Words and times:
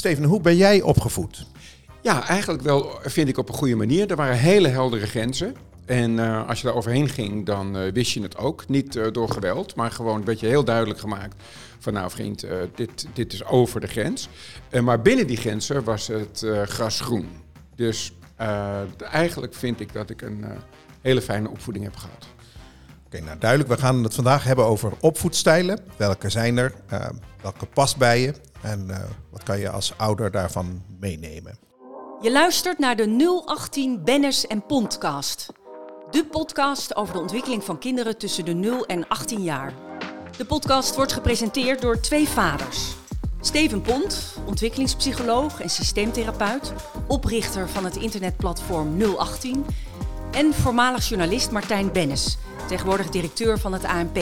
Steven, 0.00 0.24
hoe 0.24 0.40
ben 0.40 0.56
jij 0.56 0.82
opgevoed? 0.82 1.46
Ja, 2.02 2.28
eigenlijk 2.28 2.62
wel 2.62 2.98
vind 3.02 3.28
ik 3.28 3.38
op 3.38 3.48
een 3.48 3.54
goede 3.54 3.76
manier. 3.76 4.10
Er 4.10 4.16
waren 4.16 4.38
hele 4.38 4.68
heldere 4.68 5.06
grenzen. 5.06 5.56
En 5.86 6.10
uh, 6.10 6.48
als 6.48 6.60
je 6.60 6.66
daar 6.66 6.76
overheen 6.76 7.08
ging, 7.08 7.46
dan 7.46 7.76
uh, 7.76 7.92
wist 7.92 8.12
je 8.12 8.22
het 8.22 8.36
ook. 8.36 8.68
Niet 8.68 8.96
uh, 8.96 9.06
door 9.12 9.30
geweld, 9.30 9.74
maar 9.74 9.90
gewoon 9.90 10.24
werd 10.24 10.40
je 10.40 10.46
heel 10.46 10.64
duidelijk 10.64 11.00
gemaakt 11.00 11.42
van 11.78 11.92
nou 11.92 12.10
vriend, 12.10 12.46
dit, 12.74 13.06
dit 13.12 13.32
is 13.32 13.44
over 13.44 13.80
de 13.80 13.86
grens. 13.86 14.28
maar 14.82 15.02
binnen 15.02 15.26
die 15.26 15.36
grenzen 15.36 15.84
was 15.84 16.06
het 16.06 16.46
gras 16.64 17.00
groen. 17.00 17.28
Dus 17.76 18.12
eigenlijk 19.10 19.54
vind 19.54 19.80
ik 19.80 19.92
dat 19.92 20.10
ik 20.10 20.22
een 20.22 20.44
hele 21.00 21.22
fijne 21.22 21.48
opvoeding 21.48 21.84
heb 21.84 21.96
gehad. 21.96 22.26
Oké, 23.12 23.20
nou 23.20 23.38
duidelijk. 23.38 23.70
We 23.70 23.78
gaan 23.78 24.02
het 24.02 24.14
vandaag 24.14 24.44
hebben 24.44 24.64
over 24.64 24.92
opvoedstijlen. 25.00 25.80
Welke 25.96 26.28
zijn 26.28 26.56
er? 26.56 26.74
welke 27.42 27.66
past 27.66 27.96
bij 27.96 28.20
je? 28.20 28.34
En 28.60 28.86
wat 29.30 29.42
kan 29.42 29.58
je 29.58 29.70
als 29.70 29.94
ouder 29.96 30.30
daarvan 30.30 30.82
meenemen? 31.00 31.58
Je 32.20 32.32
luistert 32.32 32.78
naar 32.78 32.96
de 32.96 33.42
018 33.46 34.04
Bennis 34.04 34.46
en 34.46 34.66
Pondcast. 34.66 35.46
De 36.10 36.26
podcast 36.26 36.96
over 36.96 37.14
de 37.14 37.20
ontwikkeling 37.20 37.64
van 37.64 37.78
kinderen 37.78 38.18
tussen 38.18 38.44
de 38.44 38.52
0 38.52 38.86
en 38.86 39.08
18 39.08 39.42
jaar. 39.42 39.72
De 40.36 40.44
podcast 40.44 40.96
wordt 40.96 41.12
gepresenteerd 41.12 41.80
door 41.80 42.00
twee 42.00 42.28
vaders. 42.28 42.94
Steven 43.40 43.80
Pont, 43.80 44.36
ontwikkelingspsycholoog 44.46 45.60
en 45.60 45.70
systeemtherapeut, 45.70 46.72
oprichter 47.06 47.68
van 47.68 47.84
het 47.84 47.96
internetplatform 47.96 49.02
018. 49.02 49.64
En 50.32 50.54
voormalig 50.54 51.08
journalist 51.08 51.50
Martijn 51.50 51.92
Bennis, 51.92 52.38
tegenwoordig 52.68 53.08
directeur 53.08 53.58
van 53.58 53.72
het 53.72 53.84
ANP. 53.84 54.16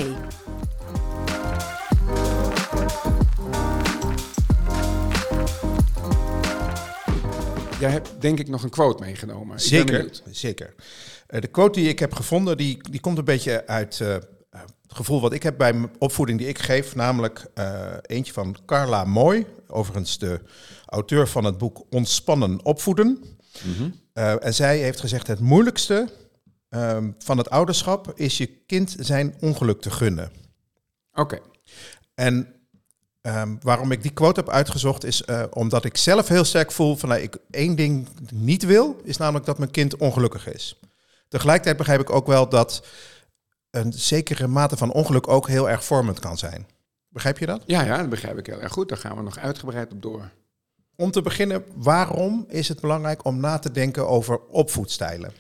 Jij 7.81 7.91
hebt 7.91 8.21
denk 8.21 8.39
ik 8.39 8.49
nog 8.49 8.63
een 8.63 8.71
quote 8.71 9.03
meegenomen. 9.03 9.61
Zeker, 9.61 10.11
zeker. 10.31 10.75
Uh, 11.31 11.41
de 11.41 11.47
quote 11.47 11.81
die 11.81 11.89
ik 11.89 11.99
heb 11.99 12.13
gevonden, 12.13 12.57
die, 12.57 12.79
die 12.91 13.01
komt 13.01 13.19
een 13.19 13.25
beetje 13.25 13.67
uit 13.67 13.99
uh, 14.03 14.09
het 14.09 14.27
gevoel 14.89 15.21
wat 15.21 15.33
ik 15.33 15.43
heb 15.43 15.59
bij 15.59 15.73
mijn 15.73 15.93
opvoeding 15.99 16.39
die 16.39 16.49
ik 16.49 16.59
geef. 16.59 16.95
Namelijk 16.95 17.47
uh, 17.55 17.93
eentje 18.03 18.33
van 18.33 18.57
Carla 18.67 19.05
Mooi, 19.05 19.47
overigens 19.67 20.19
de 20.19 20.41
auteur 20.87 21.29
van 21.29 21.45
het 21.45 21.59
boek 21.59 21.87
Ontspannen 21.91 22.65
opvoeden. 22.65 23.38
Mm 23.65 23.75
-hmm. 23.75 23.93
en 24.39 24.55
zij 24.55 24.79
heeft 24.79 25.01
gezegd, 25.01 25.27
het 25.27 25.41
moeilijkste 25.41 26.09
ehm, 26.69 27.11
van 27.19 27.39
het 27.39 27.51
ouderschap 27.51 28.13
is 28.15 28.39
je 28.39 28.47
kind 28.47 28.97
zijn 28.99 29.35
ongeluk 29.41 29.81
te 29.81 29.91
gunnen. 29.91 30.31
Oké. 31.13 31.39
En 32.15 32.59
Um, 33.23 33.59
waarom 33.63 33.93
ik 33.93 34.03
die 34.03 34.13
quote 34.13 34.41
heb 34.41 34.49
uitgezocht 34.49 35.05
is 35.05 35.23
uh, 35.27 35.43
omdat 35.51 35.85
ik 35.85 35.97
zelf 35.97 36.29
heel 36.29 36.45
sterk 36.45 36.73
voel 36.73 36.97
van 36.97 37.09
nou, 37.09 37.21
ik 37.21 37.37
één 37.51 37.77
ding 37.77 38.09
niet 38.33 38.63
wil, 38.63 39.01
is 39.05 39.17
namelijk 39.17 39.47
dat 39.47 39.59
mijn 39.59 39.71
kind 39.71 39.97
ongelukkig 39.97 40.47
is. 40.49 40.81
Tegelijkertijd 41.29 41.77
begrijp 41.77 42.01
ik 42.01 42.11
ook 42.11 42.27
wel 42.27 42.49
dat 42.49 42.87
een 43.71 43.93
zekere 43.93 44.47
mate 44.47 44.77
van 44.77 44.93
ongeluk 44.93 45.29
ook 45.29 45.49
heel 45.49 45.71
erg 45.71 45.85
vormend 45.85 46.21
kan 46.21 46.39
zijn. 46.39 46.67
Begrijp 47.09 47.39
je 47.39 47.47
dat? 47.47 47.63
Ja, 47.67 47.83
ja, 47.83 47.97
dat 47.97 48.09
begrijp 48.09 48.39
ik 48.39 48.47
heel 48.47 48.61
erg 48.61 48.73
goed. 48.73 48.89
Daar 48.89 48.99
gaan 48.99 49.17
we 49.17 49.23
nog 49.23 49.39
uitgebreid 49.39 49.93
op 49.93 50.03
door. 50.03 50.31
Om 51.01 51.11
te 51.11 51.23
beginnen, 51.23 51.65
waarom 51.75 52.47
is 52.49 52.69
het 52.69 52.81
belangrijk 52.81 53.25
om 53.25 53.41
na 53.41 53.59
te 53.59 53.71
denken 53.71 54.09
over 54.09 54.41
opvoedstijlen? 54.47 55.33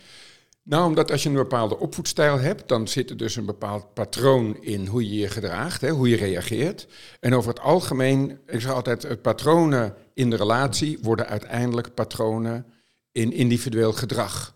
Nou, 0.63 0.87
omdat 0.87 1.11
als 1.11 1.23
je 1.23 1.29
een 1.29 1.35
bepaalde 1.35 1.79
opvoedstijl 1.79 2.39
hebt, 2.39 2.69
dan 2.69 2.89
zit 2.89 3.11
er 3.11 3.17
dus 3.17 3.37
een 3.37 3.45
bepaald 3.45 3.95
patroon 3.95 4.63
in 4.63 4.87
hoe 4.87 5.09
je 5.09 5.19
je 5.19 5.29
gedraagt, 5.29 5.81
hè, 5.81 5.91
hoe 5.91 6.09
je 6.09 6.17
reageert. 6.17 6.87
En 7.21 7.35
over 7.35 7.51
het 7.51 7.61
algemeen, 7.61 8.39
ik 8.47 8.61
zeg 8.61 8.73
altijd, 8.73 9.23
patronen 9.23 9.95
in 10.15 10.31
de 10.31 10.37
relatie 10.37 10.99
worden 11.03 11.27
uiteindelijk 11.27 11.95
patronen 11.95 12.67
in 13.13 13.33
individueel 13.33 13.93
gedrag. 13.93 14.55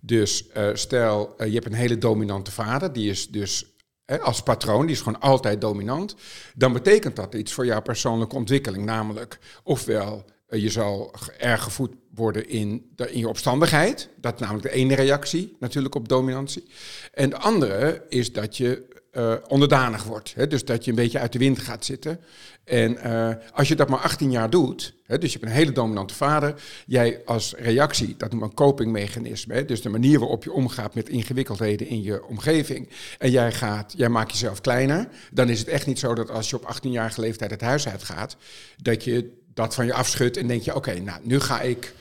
Dus 0.00 0.46
uh, 0.56 0.68
stel, 0.72 1.34
uh, 1.38 1.46
je 1.46 1.52
hebt 1.52 1.66
een 1.66 1.72
hele 1.72 1.98
dominante 1.98 2.50
vader, 2.50 2.92
die 2.92 3.10
is 3.10 3.30
dus 3.30 3.66
hè, 4.04 4.20
als 4.20 4.42
patroon, 4.42 4.86
die 4.86 4.94
is 4.94 5.00
gewoon 5.00 5.20
altijd 5.20 5.60
dominant. 5.60 6.14
Dan 6.54 6.72
betekent 6.72 7.16
dat 7.16 7.34
iets 7.34 7.52
voor 7.52 7.66
jouw 7.66 7.82
persoonlijke 7.82 8.36
ontwikkeling, 8.36 8.84
namelijk 8.84 9.38
ofwel 9.62 10.24
je 10.60 10.70
zal 10.70 11.14
erg 11.38 11.62
gevoed 11.62 11.94
worden 12.14 12.48
in, 12.48 12.92
in 12.96 13.18
je 13.18 13.28
opstandigheid. 13.28 14.08
Dat 14.16 14.34
is 14.34 14.40
namelijk 14.40 14.66
de 14.66 14.74
ene 14.74 14.94
reactie 14.94 15.56
natuurlijk 15.60 15.94
op 15.94 16.08
dominantie. 16.08 16.64
En 17.12 17.30
de 17.30 17.38
andere 17.38 18.04
is 18.08 18.32
dat 18.32 18.56
je 18.56 18.92
uh, 19.12 19.34
onderdanig 19.48 20.04
wordt. 20.04 20.34
Hè? 20.34 20.46
Dus 20.46 20.64
dat 20.64 20.84
je 20.84 20.90
een 20.90 20.96
beetje 20.96 21.18
uit 21.18 21.32
de 21.32 21.38
wind 21.38 21.58
gaat 21.58 21.84
zitten. 21.84 22.20
En 22.64 22.98
uh, 23.06 23.34
als 23.52 23.68
je 23.68 23.76
dat 23.76 23.88
maar 23.88 23.98
18 23.98 24.30
jaar 24.30 24.50
doet, 24.50 24.94
hè, 25.04 25.18
dus 25.18 25.32
je 25.32 25.38
hebt 25.38 25.50
een 25.50 25.56
hele 25.56 25.72
dominante 25.72 26.14
vader, 26.14 26.54
jij 26.86 27.22
als 27.24 27.54
reactie, 27.58 28.14
dat 28.16 28.30
noemt 28.30 28.42
een 28.42 28.54
copingmechanisme, 28.54 29.54
hè, 29.54 29.64
dus 29.64 29.82
de 29.82 29.88
manier 29.88 30.18
waarop 30.18 30.44
je 30.44 30.52
omgaat 30.52 30.94
met 30.94 31.08
ingewikkeldheden 31.08 31.86
in 31.86 32.02
je 32.02 32.24
omgeving, 32.24 32.88
en 33.18 33.30
jij, 33.30 33.52
gaat, 33.52 33.94
jij 33.96 34.08
maakt 34.08 34.30
jezelf 34.30 34.60
kleiner, 34.60 35.08
dan 35.32 35.48
is 35.48 35.58
het 35.58 35.68
echt 35.68 35.86
niet 35.86 35.98
zo 35.98 36.14
dat 36.14 36.30
als 36.30 36.50
je 36.50 36.56
op 36.56 36.76
18-jarige 36.76 37.20
leeftijd 37.20 37.50
het 37.50 37.60
huis 37.60 37.88
uitgaat, 37.88 38.36
dat 38.82 39.04
je 39.04 39.41
dat 39.54 39.74
van 39.74 39.86
je 39.86 39.94
afschudt 39.94 40.36
en 40.36 40.46
denk 40.46 40.62
je, 40.62 40.74
oké, 40.74 40.98
nou, 40.98 41.20
nu 41.22 41.40
ga 41.40 41.60
ik 41.60 41.94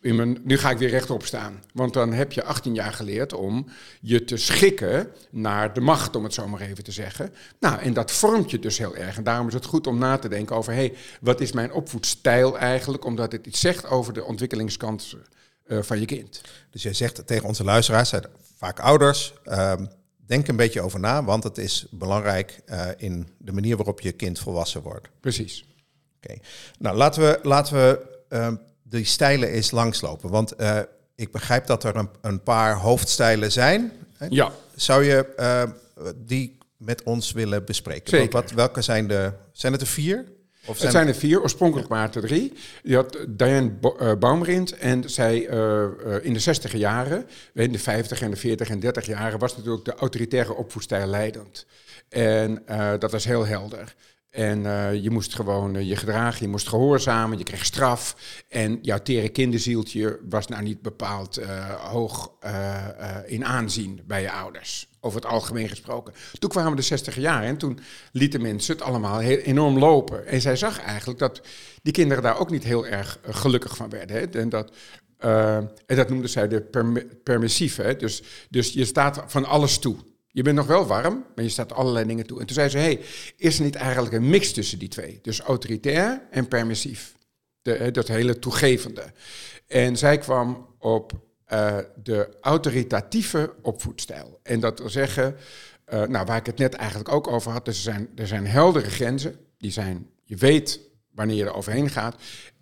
in 0.00 0.16
mijn, 0.16 0.38
nu 0.44 0.58
ga 0.58 0.70
ik 0.70 0.78
weer 0.78 0.88
rechtop 0.88 1.24
staan. 1.24 1.62
Want 1.72 1.92
dan 1.92 2.12
heb 2.12 2.32
je 2.32 2.44
18 2.44 2.74
jaar 2.74 2.92
geleerd 2.92 3.32
om 3.32 3.66
je 4.00 4.24
te 4.24 4.36
schikken 4.36 5.08
naar 5.30 5.72
de 5.72 5.80
macht, 5.80 6.16
om 6.16 6.24
het 6.24 6.34
zo 6.34 6.48
maar 6.48 6.60
even 6.60 6.84
te 6.84 6.92
zeggen. 6.92 7.32
Nou, 7.60 7.80
en 7.80 7.92
dat 7.92 8.10
vormt 8.10 8.50
je 8.50 8.58
dus 8.58 8.78
heel 8.78 8.96
erg. 8.96 9.16
En 9.16 9.24
daarom 9.24 9.46
is 9.48 9.54
het 9.54 9.64
goed 9.64 9.86
om 9.86 9.98
na 9.98 10.18
te 10.18 10.28
denken 10.28 10.56
over, 10.56 10.72
hé, 10.72 10.78
hey, 10.78 10.94
wat 11.20 11.40
is 11.40 11.52
mijn 11.52 11.72
opvoedstijl 11.72 12.58
eigenlijk? 12.58 13.04
Omdat 13.04 13.32
het 13.32 13.46
iets 13.46 13.60
zegt 13.60 13.86
over 13.86 14.12
de 14.12 14.24
ontwikkelingskansen 14.24 15.24
uh, 15.66 15.82
van 15.82 16.00
je 16.00 16.06
kind. 16.06 16.40
Dus 16.70 16.82
jij 16.82 16.94
zegt 16.94 17.26
tegen 17.26 17.48
onze 17.48 17.64
luisteraars, 17.64 18.12
vaak 18.56 18.80
ouders, 18.80 19.34
uh, 19.44 19.72
denk 20.26 20.48
een 20.48 20.56
beetje 20.56 20.80
over 20.80 21.00
na, 21.00 21.24
want 21.24 21.44
het 21.44 21.58
is 21.58 21.86
belangrijk 21.90 22.60
uh, 22.66 22.88
in 22.96 23.28
de 23.38 23.52
manier 23.52 23.76
waarop 23.76 24.00
je 24.00 24.12
kind 24.12 24.38
volwassen 24.38 24.82
wordt. 24.82 25.08
Precies. 25.20 25.64
Okay. 26.26 26.40
nou 26.78 26.96
laten 26.96 27.22
we, 27.22 27.38
laten 27.42 27.74
we 27.74 28.00
uh, 28.28 28.48
die 28.82 29.04
stijlen 29.04 29.48
eens 29.48 29.70
langslopen. 29.70 30.30
Want 30.30 30.60
uh, 30.60 30.78
ik 31.14 31.32
begrijp 31.32 31.66
dat 31.66 31.84
er 31.84 31.96
een, 31.96 32.08
een, 32.20 32.42
paar 32.42 32.74
hoofdstijlen 32.74 33.52
zijn. 33.52 33.92
Ja. 34.28 34.52
Zou 34.74 35.04
je 35.04 35.26
uh, 35.38 35.62
die 36.16 36.58
met 36.76 37.02
ons 37.02 37.32
willen 37.32 37.64
bespreken? 37.64 38.08
Zeker. 38.08 38.30
Wat, 38.30 38.50
welke 38.50 38.82
zijn 38.82 39.08
de... 39.08 39.32
Zijn 39.52 39.72
het 39.72 39.80
er 39.80 39.86
vier? 39.86 40.24
Of 40.66 40.76
zijn 40.76 40.88
het 40.88 40.96
zijn 40.96 41.08
er 41.08 41.14
vier, 41.14 41.42
oorspronkelijk 41.42 41.88
waren 41.88 42.06
het 42.06 42.14
er 42.14 42.22
drie. 42.22 42.52
Je 42.82 42.94
had 42.94 43.18
Diane 43.28 43.72
uh, 43.82 44.12
Baumrind 44.14 44.72
en 44.72 45.10
zij 45.10 45.38
in 46.22 46.32
de 46.32 46.38
60 46.38 46.72
jaren, 46.72 47.26
in 47.54 47.72
de 47.72 47.78
50 47.78 48.20
en 48.20 48.30
de 48.30 48.36
40 48.36 48.68
en 48.68 48.80
30 48.80 49.06
jaren, 49.06 49.38
was 49.38 49.56
natuurlijk 49.56 49.84
de 49.84 49.94
autoritaire 49.94 50.54
opvoedstijl 50.54 51.06
leidend. 51.06 51.66
En 52.08 52.62
dat 52.98 53.12
was 53.12 53.24
heel 53.24 53.46
helder. 53.46 53.94
En 54.36 54.58
uh, 54.64 54.94
je 54.94 55.10
moest 55.10 55.34
gewoon 55.34 55.76
uh, 55.76 55.88
je 55.88 55.96
gedragen, 55.96 56.42
je 56.44 56.48
moest 56.48 56.68
gehoorzamen, 56.68 57.38
je 57.38 57.44
kreeg 57.44 57.64
straf. 57.64 58.16
En 58.48 58.78
jouw 58.82 58.98
tere 58.98 59.28
kinderzieltje 59.28 60.18
was 60.28 60.46
nou 60.46 60.62
niet 60.62 60.82
bepaald 60.82 61.38
uh, 61.38 61.70
hoog 61.70 62.30
in 63.26 63.44
aanzien 63.44 64.00
bij 64.06 64.22
je 64.22 64.30
ouders. 64.30 64.88
Over 65.00 65.20
het 65.20 65.30
algemeen 65.30 65.68
gesproken. 65.68 66.14
Toen 66.38 66.50
kwamen 66.50 66.76
de 66.76 66.82
60 66.82 67.16
jaar 67.16 67.42
en 67.42 67.56
toen 67.56 67.78
lieten 68.12 68.42
mensen 68.42 68.74
het 68.74 68.84
allemaal 68.84 69.18
heel 69.18 69.38
enorm 69.38 69.78
lopen. 69.78 70.26
En 70.26 70.40
zij 70.40 70.56
zag 70.56 70.80
eigenlijk 70.80 71.18
dat 71.18 71.40
die 71.82 71.92
kinderen 71.92 72.22
daar 72.22 72.38
ook 72.38 72.50
niet 72.50 72.64
heel 72.64 72.86
erg 72.86 73.18
gelukkig 73.22 73.76
van 73.76 73.90
werden. 73.90 74.16
Hè? 74.16 74.26
En 74.26 74.48
dat 74.48 74.72
en 75.86 75.96
dat 75.96 76.08
noemde 76.08 76.28
zij 76.28 76.48
de 76.48 76.60
perm 76.60 76.98
permissief. 77.22 77.76
Dus, 77.76 78.22
dus 78.50 78.72
je 78.72 78.84
staat 78.84 79.22
van 79.26 79.44
alles 79.44 79.78
toe. 79.78 79.96
Je 80.36 80.42
bent 80.42 80.56
nog 80.56 80.66
wel 80.66 80.86
warm, 80.86 81.24
maar 81.34 81.44
je 81.44 81.50
staat 81.50 81.72
allerlei 81.72 82.06
dingen 82.06 82.26
toe. 82.26 82.40
En 82.40 82.46
toen 82.46 82.54
zei 82.54 82.68
ze, 82.68 82.78
hey, 82.78 83.00
is 83.36 83.58
er 83.58 83.64
niet 83.64 83.74
eigenlijk 83.74 84.14
een 84.14 84.28
mix 84.28 84.52
tussen 84.52 84.78
die 84.78 84.88
twee? 84.88 85.18
Dus 85.22 85.40
autoritair 85.40 86.22
en 86.30 86.48
permissief. 86.48 87.14
De, 87.62 87.90
dat 87.90 88.08
hele 88.08 88.38
toegevende. 88.38 89.04
En 89.66 89.96
zij 89.96 90.18
kwam 90.18 90.74
op 90.78 91.12
uh, 91.52 91.78
de 92.02 92.28
autoritatieve 92.40 93.54
opvoedstijl. 93.62 94.40
En 94.42 94.60
dat 94.60 94.78
wil 94.78 94.88
zeggen, 94.88 95.36
uh, 95.92 96.02
nou, 96.02 96.26
waar 96.26 96.36
ik 96.36 96.46
het 96.46 96.58
net 96.58 96.74
eigenlijk 96.74 97.12
ook 97.12 97.26
over 97.28 97.52
had, 97.52 97.64
dus 97.64 97.76
er 97.76 97.92
zijn, 97.92 98.08
er 98.14 98.26
zijn 98.26 98.46
heldere 98.46 98.90
grenzen. 98.90 99.36
Die 99.58 99.70
zijn, 99.70 100.10
je 100.24 100.36
weet 100.36 100.80
wanneer 101.10 101.36
je 101.36 101.44
er 101.44 101.54
overheen 101.54 101.90
gaat. 101.90 102.16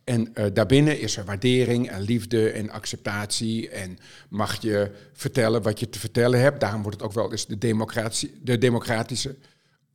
En 0.04 0.32
uh, 0.34 0.44
daarbinnen 0.52 1.00
is 1.00 1.16
er 1.16 1.24
waardering 1.24 1.90
en 1.90 2.00
liefde 2.00 2.50
en 2.50 2.70
acceptatie. 2.70 3.68
En 3.68 3.98
mag 4.28 4.62
je 4.62 4.90
vertellen 5.12 5.62
wat 5.62 5.80
je 5.80 5.90
te 5.90 5.98
vertellen 5.98 6.40
hebt. 6.40 6.60
Daarom 6.60 6.82
wordt 6.82 6.96
het 6.96 7.06
ook 7.06 7.14
wel 7.14 7.30
eens 7.30 7.46
de, 7.46 7.58
democratie, 7.58 8.34
de 8.42 8.58
democratische 8.58 9.36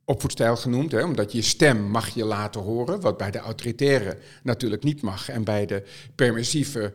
opvoedstijl 0.04 0.56
genoemd. 0.56 0.92
Hè? 0.92 1.02
Omdat 1.02 1.32
je 1.32 1.42
stem 1.42 1.82
mag 1.82 2.08
je 2.08 2.24
laten 2.24 2.60
horen. 2.60 3.00
Wat 3.00 3.16
bij 3.16 3.30
de 3.30 3.38
autoritaire 3.38 4.18
natuurlijk 4.42 4.82
niet 4.82 5.02
mag. 5.02 5.28
En 5.28 5.44
bij 5.44 5.66
de 5.66 5.82
permissieve 6.14 6.92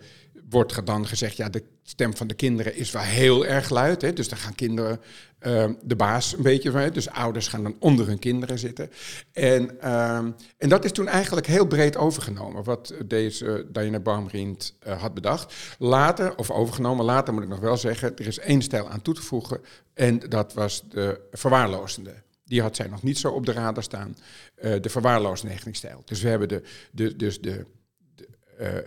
wordt 0.50 0.86
dan 0.86 1.07
gezegd, 1.07 1.38
ja, 1.38 1.50
de 1.50 1.63
stem 1.83 2.15
van 2.15 2.27
de 2.27 2.33
kinderen 2.33 2.75
is 2.75 2.92
wel 2.92 3.01
heel 3.01 3.45
erg 3.45 3.69
luid. 3.69 4.01
Hè? 4.01 4.13
Dus 4.13 4.30
dan 4.30 4.38
gaan 4.38 4.56
kinderen 4.56 5.00
uh, 5.42 5.69
de 5.83 5.95
baas 5.95 6.33
een 6.33 6.44
beetje 6.44 6.71
van. 6.71 6.89
Dus 6.89 7.09
ouders 7.09 7.47
gaan 7.47 7.63
dan 7.63 7.75
onder 7.80 8.07
hun 8.07 8.19
kinderen 8.19 8.59
zitten. 8.59 8.92
En, 9.31 9.77
uh, 9.83 10.18
en 10.57 10.69
dat 10.69 10.86
is 10.86 10.92
toen 10.92 11.07
eigenlijk 11.07 11.47
heel 11.47 11.65
breed 11.68 11.97
overgenomen, 11.97 12.63
wat 12.63 12.94
deze 13.06 13.65
Diana 13.71 14.00
Baumrind 14.00 14.75
uh, 14.88 15.01
had 15.01 15.13
bedacht. 15.13 15.53
Later, 15.80 16.36
of 16.36 16.51
overgenomen, 16.51 17.06
later 17.06 17.33
moet 17.33 17.44
ik 17.44 17.50
nog 17.50 17.59
wel 17.59 17.77
zeggen, 17.77 18.18
er 18.18 18.27
is 18.27 18.39
één 18.39 18.62
stijl 18.62 18.89
aan 18.89 19.01
toe 19.01 19.13
te 19.13 19.21
voegen. 19.21 19.62
En 19.94 20.19
dat 20.19 20.53
was 20.53 20.83
de 20.89 21.19
verwaarlozende. 21.31 22.13
Die 22.45 22.62
had 22.62 22.75
zij 22.75 22.88
nog 22.88 23.03
niet 23.03 23.18
zo 23.18 23.30
op 23.30 23.45
de 23.45 23.51
radar 23.51 23.83
staan. 23.83 24.18
Uh, 24.63 24.75
de 24.81 24.89
verwaarloosde 24.89 25.48
hechtingsstijl. 25.48 26.01
Dus 26.06 26.21
we 26.21 26.30
hebben 26.30 26.48
de, 26.48 26.63
de, 26.91 27.15
dus 27.15 27.41
de, 27.41 27.65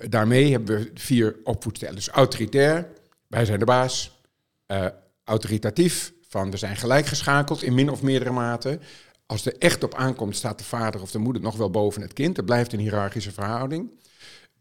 daarmee 0.08 0.50
hebben 0.50 0.78
we 0.78 0.90
vier 0.94 1.36
opvoedstijlen. 1.44 1.96
Dus 1.96 2.08
autoritair, 2.08 2.88
wij 3.26 3.44
zijn 3.44 3.58
de 3.58 3.64
baas. 3.64 4.20
Uh, 4.66 4.86
autoritatief, 5.24 6.12
van 6.28 6.50
we 6.50 6.56
zijn 6.56 6.76
gelijkgeschakeld 6.76 7.62
in 7.62 7.74
min 7.74 7.90
of 7.90 8.02
meerdere 8.02 8.30
mate. 8.30 8.78
Als 9.26 9.46
er 9.46 9.58
echt 9.58 9.84
op 9.84 9.94
aankomt, 9.94 10.36
staat 10.36 10.58
de 10.58 10.64
vader 10.64 11.00
of 11.00 11.10
de 11.10 11.18
moeder 11.18 11.42
nog 11.42 11.56
wel 11.56 11.70
boven 11.70 12.02
het 12.02 12.12
kind. 12.12 12.36
Het 12.36 12.46
blijft 12.46 12.72
een 12.72 12.78
hiërarchische 12.78 13.32
verhouding. 13.32 13.90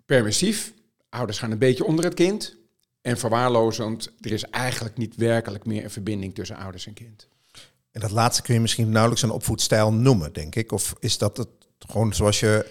Permissief, 0.06 0.74
ouders 1.10 1.40
gaan 1.40 1.52
een 1.52 1.58
beetje 1.58 1.86
onder 1.86 2.06
het 2.06 2.14
kind. 2.14 2.56
En 3.02 3.18
verwaarlozend, 3.18 4.12
er 4.22 4.32
is 4.32 4.44
eigenlijk 4.44 4.98
niet 4.98 5.16
werkelijk 5.16 5.66
meer 5.66 5.84
een 5.84 5.92
verbinding 5.92 6.36
tussen 6.36 6.56
ouders 6.56 6.88
en 6.88 6.94
kind. 6.94 7.28
En 7.92 8.02
dat 8.02 8.12
laatste 8.12 8.42
kun 8.42 8.54
je 8.54 8.60
misschien 8.60 8.90
nauwelijks 8.90 9.24
een 9.24 9.30
opvoedstijl 9.30 9.94
noemen, 9.94 10.34
denk 10.34 10.56
ik. 10.56 10.72
Of 10.72 10.96
is 11.00 11.18
dat 11.18 11.38
het 11.38 11.50
gewoon 11.88 12.14
zoals 12.14 12.40
je 12.40 12.66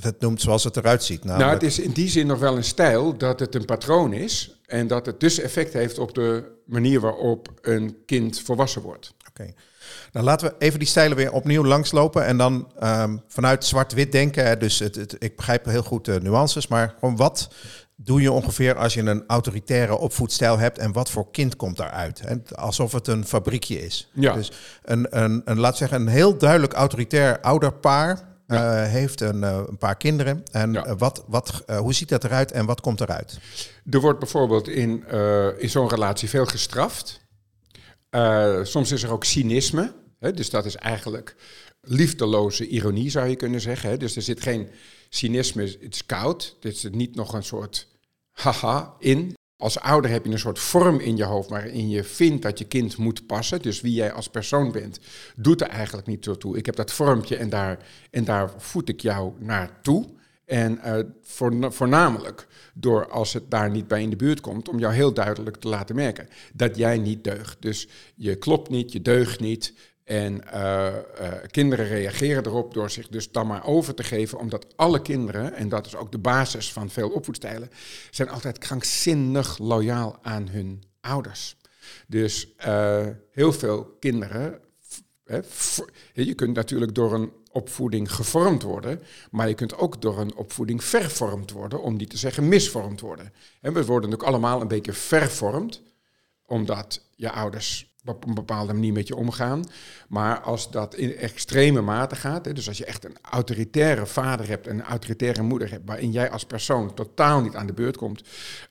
het 0.00 0.20
noemt, 0.20 0.40
zoals 0.40 0.64
het 0.64 0.76
eruit 0.76 1.02
ziet? 1.02 1.24
Namelijk... 1.24 1.50
Nou, 1.50 1.52
het 1.52 1.62
is 1.62 1.78
in 1.78 1.92
die 1.92 2.08
zin 2.08 2.26
nog 2.26 2.38
wel 2.38 2.56
een 2.56 2.64
stijl 2.64 3.16
dat 3.16 3.40
het 3.40 3.54
een 3.54 3.64
patroon 3.64 4.12
is. 4.12 4.58
En 4.66 4.86
dat 4.86 5.06
het 5.06 5.20
dus 5.20 5.38
effect 5.38 5.72
heeft 5.72 5.98
op 5.98 6.14
de 6.14 6.44
manier 6.66 7.00
waarop 7.00 7.48
een 7.60 7.96
kind 8.06 8.40
volwassen 8.40 8.82
wordt. 8.82 9.14
Oké. 9.18 9.28
Okay. 9.42 9.54
Nou, 10.12 10.24
laten 10.24 10.48
we 10.48 10.54
even 10.58 10.78
die 10.78 10.88
stijlen 10.88 11.16
weer 11.16 11.32
opnieuw 11.32 11.64
langslopen. 11.64 12.24
En 12.24 12.36
dan 12.36 12.72
um, 12.82 13.22
vanuit 13.28 13.64
zwart-wit 13.64 14.12
denken. 14.12 14.58
Dus 14.58 14.78
het, 14.78 14.94
het, 14.94 15.16
ik 15.18 15.36
begrijp 15.36 15.64
heel 15.64 15.82
goed 15.82 16.04
de 16.04 16.20
nuances. 16.22 16.66
Maar 16.66 16.94
gewoon 16.98 17.16
wat 17.16 17.48
doe 17.96 18.20
je 18.20 18.32
ongeveer 18.32 18.76
als 18.76 18.94
je 18.94 19.02
een 19.02 19.24
autoritaire 19.26 19.96
opvoedstijl 19.96 20.58
hebt 20.58 20.78
en 20.78 20.92
wat 20.92 21.10
voor 21.10 21.30
kind 21.30 21.56
komt 21.56 21.76
daaruit? 21.76 22.20
En 22.20 22.44
alsof 22.54 22.92
het 22.92 23.08
een 23.08 23.26
fabriekje 23.26 23.84
is. 23.84 24.10
Ja. 24.12 24.34
Dus 24.34 24.52
een, 24.82 25.06
een, 25.22 25.42
een, 25.44 25.60
laat 25.60 25.76
zeggen, 25.76 26.00
een 26.00 26.08
heel 26.08 26.38
duidelijk 26.38 26.72
autoritair 26.72 27.40
ouderpaar 27.40 28.33
ja. 28.46 28.84
uh, 28.84 28.90
heeft 28.90 29.20
een, 29.20 29.42
uh, 29.42 29.62
een, 29.66 29.78
paar 29.78 29.96
kinderen. 29.96 30.42
En 30.50 30.72
ja. 30.72 30.86
uh, 30.86 30.92
wat, 30.98 31.24
wat, 31.26 31.64
hoe 31.66 31.92
ziet 31.92 32.08
dat 32.08 32.24
eruit 32.24 32.52
en 32.52 32.66
wat 32.66 32.80
komt 32.80 33.00
eruit? 33.00 33.38
Er 33.90 34.00
wordt 34.00 34.18
bijvoorbeeld 34.18 34.68
in, 34.68 35.08
in 35.58 35.70
zo'n 35.70 35.88
relatie 35.88 36.28
veel 36.28 36.46
gestraft. 36.46 37.20
soms 38.62 38.92
is 38.92 39.02
er 39.02 39.12
ook 39.12 39.24
cynisme. 39.24 39.92
Hè? 40.18 40.32
Dus 40.32 40.50
dat 40.50 40.64
is 40.64 40.76
eigenlijk 40.76 41.36
liefdeloze 41.80 42.66
ironie, 42.66 43.10
zou 43.10 43.28
je 43.28 43.36
kunnen 43.36 43.60
zeggen. 43.60 43.90
Hè? 43.90 43.96
Dus 43.96 44.16
er 44.16 44.22
zit 44.22 44.42
geen 44.42 44.68
cynisme, 45.08 45.62
het 45.62 45.94
is 45.94 46.06
koud. 46.06 46.56
Er 46.60 46.72
zit 46.72 46.94
niet 46.94 47.14
nog 47.14 47.32
een 47.32 47.44
soort 47.44 47.88
haha 48.30 48.94
in. 48.98 49.34
Als 49.64 49.80
ouder 49.80 50.10
heb 50.10 50.24
je 50.24 50.32
een 50.32 50.38
soort 50.38 50.58
vorm 50.58 51.00
in 51.00 51.16
je 51.16 51.24
hoofd 51.24 51.48
waarin 51.48 51.88
je 51.88 52.04
vindt 52.04 52.42
dat 52.42 52.58
je 52.58 52.64
kind 52.64 52.96
moet 52.96 53.26
passen. 53.26 53.62
Dus 53.62 53.80
wie 53.80 53.94
jij 53.94 54.12
als 54.12 54.28
persoon 54.28 54.72
bent, 54.72 54.98
doet 55.36 55.60
er 55.60 55.68
eigenlijk 55.68 56.06
niet 56.06 56.22
toe. 56.38 56.56
Ik 56.56 56.66
heb 56.66 56.76
dat 56.76 56.92
vormpje 56.92 57.36
en 57.36 57.48
daar, 57.48 57.78
en 58.10 58.24
daar 58.24 58.50
voed 58.56 58.88
ik 58.88 59.00
jou 59.00 59.32
naartoe. 59.38 60.06
En 60.44 60.80
voor, 61.22 61.72
voornamelijk 61.72 62.46
door 62.74 63.08
als 63.08 63.32
het 63.32 63.50
daar 63.50 63.70
niet 63.70 63.88
bij 63.88 64.02
in 64.02 64.10
de 64.10 64.16
buurt 64.16 64.40
komt, 64.40 64.68
om 64.68 64.78
jou 64.78 64.94
heel 64.94 65.14
duidelijk 65.14 65.56
te 65.56 65.68
laten 65.68 65.94
merken 65.94 66.28
dat 66.54 66.76
jij 66.76 66.98
niet 66.98 67.24
deugt. 67.24 67.56
Dus 67.62 67.88
je 68.14 68.34
klopt 68.34 68.70
niet, 68.70 68.92
je 68.92 69.02
deugt 69.02 69.40
niet. 69.40 69.72
En 70.04 70.42
uh, 70.54 70.86
uh, 71.20 71.32
kinderen 71.50 71.86
reageren 71.86 72.46
erop 72.46 72.74
door 72.74 72.90
zich 72.90 73.08
dus 73.08 73.30
dan 73.32 73.46
maar 73.46 73.66
over 73.66 73.94
te 73.94 74.04
geven, 74.04 74.38
omdat 74.38 74.66
alle 74.76 75.02
kinderen, 75.02 75.54
en 75.54 75.68
dat 75.68 75.86
is 75.86 75.96
ook 75.96 76.12
de 76.12 76.18
basis 76.18 76.72
van 76.72 76.90
veel 76.90 77.08
opvoedstijlen, 77.08 77.70
zijn 78.10 78.28
altijd 78.28 78.58
krankzinnig 78.58 79.58
loyaal 79.58 80.18
aan 80.22 80.48
hun 80.48 80.82
ouders. 81.00 81.56
Dus 82.06 82.48
uh, 82.66 83.06
heel 83.30 83.52
veel 83.52 83.96
kinderen, 84.00 84.60
je 86.12 86.34
kunt 86.34 86.56
natuurlijk 86.56 86.94
door 86.94 87.14
een 87.14 87.32
opvoeding 87.50 88.12
gevormd 88.12 88.62
worden, 88.62 89.02
maar 89.30 89.48
je 89.48 89.54
kunt 89.54 89.76
ook 89.76 90.02
door 90.02 90.18
een 90.18 90.34
opvoeding 90.34 90.84
vervormd 90.84 91.50
worden, 91.50 91.82
om 91.82 91.96
niet 91.96 92.10
te 92.10 92.16
zeggen 92.16 92.48
misvormd 92.48 93.00
worden. 93.00 93.32
En 93.60 93.72
we 93.72 93.84
worden 93.84 94.10
natuurlijk 94.10 94.28
allemaal 94.28 94.60
een 94.60 94.68
beetje 94.68 94.92
vervormd, 94.92 95.82
omdat 96.46 97.00
je 97.16 97.30
ouders 97.30 97.93
op 98.04 98.26
een 98.26 98.34
bepaalde 98.34 98.72
manier 98.72 98.92
met 98.92 99.08
je 99.08 99.16
omgaan. 99.16 99.64
Maar 100.08 100.40
als 100.40 100.70
dat 100.70 100.94
in 100.94 101.16
extreme 101.16 101.80
mate 101.80 102.16
gaat, 102.16 102.44
hè, 102.44 102.52
dus 102.52 102.68
als 102.68 102.78
je 102.78 102.84
echt 102.84 103.04
een 103.04 103.16
autoritaire 103.30 104.06
vader 104.06 104.48
hebt 104.48 104.66
en 104.66 104.78
een 104.78 104.84
autoritaire 104.84 105.42
moeder 105.42 105.70
hebt, 105.70 105.86
waarin 105.86 106.10
jij 106.10 106.30
als 106.30 106.44
persoon 106.44 106.94
totaal 106.94 107.40
niet 107.40 107.54
aan 107.54 107.66
de 107.66 107.72
beurt 107.72 107.96
komt, 107.96 108.22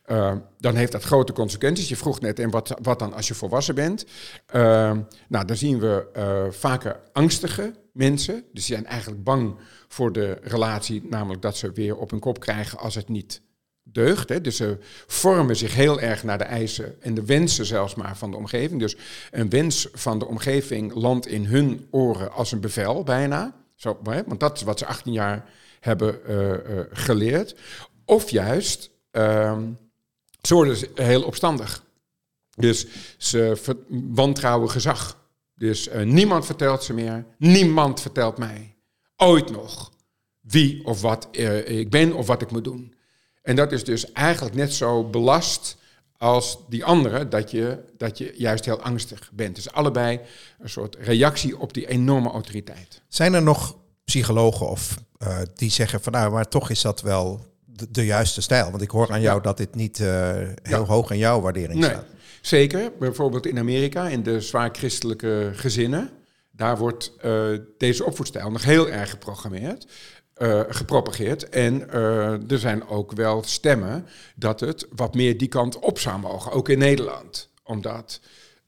uh, 0.08 0.36
dan 0.60 0.76
heeft 0.76 0.92
dat 0.92 1.04
grote 1.04 1.34
consequenties. 1.34 1.90
Je 1.90 1.96
vroeg 1.96 2.20
net, 2.20 2.40
en 2.40 2.50
wat, 2.50 2.80
wat 2.82 3.00
dan 3.00 3.14
als 3.14 3.28
je 3.28 3.34
volwassen 3.34 3.76
bent? 3.76 4.06
Uh, 4.56 4.62
nou, 5.28 5.46
dan 5.46 5.56
zien 5.56 5.80
we 5.80 6.08
uh, 6.18 6.52
vaker 6.52 7.00
angstige 7.14 7.74
mensen. 7.94 8.34
Dus 8.34 8.66
die 8.66 8.76
zijn 8.76 8.86
eigenlijk 8.86 9.24
bang 9.24 9.56
voor 9.88 10.12
de 10.12 10.38
relatie, 10.42 11.06
namelijk 11.10 11.42
dat 11.42 11.58
ze 11.58 11.72
weer 11.72 11.98
op 11.98 12.10
hun 12.10 12.20
kop 12.20 12.40
krijgen 12.40 12.78
als 12.78 12.96
het 12.96 13.10
niet 13.10 13.42
deugt. 13.94 14.30
Hè. 14.30 14.42
Dus 14.42 14.56
ze 14.56 14.78
vormen 15.08 15.56
zich 15.56 15.76
heel 15.76 16.00
erg 16.00 16.24
naar 16.24 16.38
de 16.38 16.44
eisen 16.44 17.02
en 17.02 17.14
de 17.14 17.26
wensen 17.26 17.66
zelfs 17.66 17.96
maar 17.96 18.18
van 18.18 18.32
de 18.32 18.38
omgeving. 18.38 18.80
Dus 18.80 18.96
een 19.32 19.50
wens 19.50 19.88
van 19.94 20.20
de 20.20 20.28
omgeving 20.28 20.94
landt 20.94 21.28
in 21.28 21.46
hun 21.46 21.88
oren 21.92 22.32
als 22.32 22.52
een 22.52 22.62
bevel 22.62 23.04
bijna. 23.04 23.56
Zo, 23.76 24.00
hè, 24.04 24.24
want 24.24 24.40
dat 24.40 24.58
is 24.58 24.64
wat 24.64 24.80
ze 24.80 24.86
18 24.86 25.14
jaar 25.14 25.50
hebben 25.80 26.20
uh, 26.30 26.50
uh, 26.50 26.56
geleerd. 26.92 27.56
Of 28.06 28.30
juist, 28.30 28.90
uh, 29.12 29.58
ze 30.42 30.54
worden 30.54 30.78
heel 30.96 31.24
opstandig. 31.24 31.84
Dus 32.56 32.88
ze 33.18 33.58
wantrouwen 33.90 34.70
gezag. 34.70 35.18
Dus 35.56 35.88
uh, 35.88 36.02
niemand 36.02 36.46
vertelt 36.46 36.84
ze 36.84 36.94
meer. 36.94 37.26
Niemand 37.38 38.02
vertelt 38.02 38.38
mij. 38.38 38.76
Ooit 39.16 39.52
nog. 39.52 39.92
Wie 40.40 40.86
of 40.86 41.02
wat 41.02 41.28
ik 41.66 41.90
ben 41.90 42.14
of 42.14 42.28
wat 42.28 42.42
ik 42.42 42.52
moet 42.52 42.64
doen. 42.64 42.94
En 43.44 43.56
dat 43.56 43.72
is 43.72 43.84
dus 43.84 44.12
eigenlijk 44.12 44.56
net 44.56 44.74
zo 44.74 45.04
belast 45.04 45.78
als 46.18 46.58
die 46.70 46.86
andere, 46.86 47.28
dat 47.28 47.52
je, 47.52 47.80
dat 47.98 48.18
je 48.18 48.34
juist 48.36 48.66
heel 48.66 48.82
angstig 48.82 49.30
bent. 49.34 49.56
Dus 49.56 49.72
allebei 49.72 50.20
een 50.60 50.70
soort 50.70 50.96
reactie 51.00 51.60
op 51.60 51.74
die 51.74 51.88
enorme 51.88 52.30
autoriteit. 52.30 53.02
Zijn 53.08 53.34
er 53.34 53.44
nog 53.44 53.78
psychologen 54.06 54.70
of 54.70 54.98
uh, 55.20 55.38
die 55.56 55.72
zeggen 55.72 56.02
van 56.02 56.12
nou, 56.12 56.32
maar 56.32 56.48
toch 56.48 56.70
is 56.70 56.82
dat 56.82 57.02
wel 57.02 57.46
de, 57.66 57.92
de 57.92 58.06
juiste 58.06 58.42
stijl? 58.42 58.70
Want 58.70 58.82
ik 58.82 58.90
hoor 58.90 59.12
aan 59.12 59.22
jou 59.22 59.36
ja. 59.36 59.42
dat 59.44 59.58
dit 59.58 59.76
niet 59.76 60.00
uh, 60.00 60.08
heel 60.62 60.80
ja. 60.80 60.86
hoog 60.86 61.12
in 61.12 61.18
jouw 61.18 61.42
waardering 61.42 61.80
nee, 61.80 61.90
staat. 61.90 62.06
Zeker, 62.42 62.92
bijvoorbeeld 63.00 63.46
in 63.46 63.60
Amerika, 63.60 64.08
in 64.08 64.24
de 64.24 64.42
zwaar 64.42 64.70
christelijke 64.72 65.52
gezinnen. 65.54 66.10
Daar 66.52 66.78
wordt 66.78 67.12
uh, 67.26 67.60
deze 67.78 68.06
opvoedstijl 68.06 68.52
nog 68.52 68.64
heel 68.64 68.90
erg 68.90 69.10
geprogrammeerd. 69.10 69.88
Uh, 70.38 70.62
gepropageerd. 70.68 71.50
En 71.50 71.88
uh, 71.94 72.52
er 72.52 72.60
zijn 72.60 72.88
ook 72.88 73.12
wel 73.12 73.44
stemmen 73.44 74.06
dat 74.36 74.60
het 74.60 74.88
wat 74.96 75.16
meer 75.16 75.38
die 75.38 75.48
kant 75.48 75.80
op 75.80 76.00
zou 76.00 76.20
mogen, 76.20 76.52
ook 76.52 76.70
in 76.70 76.78
Nederland. 76.78 77.50
Omdat 77.64 78.20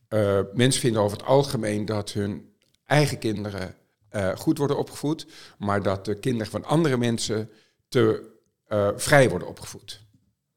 uh, 0.10 0.40
mensen 0.54 0.82
vinden 0.82 1.02
over 1.02 1.18
het 1.18 1.26
algemeen 1.26 1.86
dat 1.86 2.12
hun 2.12 2.54
eigen 2.86 3.18
kinderen 3.18 3.76
goed 4.36 4.58
worden 4.58 4.78
opgevoed, 4.78 5.28
maar 5.58 5.84
dat 5.84 6.06
de 6.06 6.20
kinderen 6.20 6.52
van 6.52 6.66
andere 6.66 6.98
mensen 6.98 7.50
te 7.88 8.34
vrij 8.96 9.30
worden 9.30 9.48
opgevoed. 9.48 10.06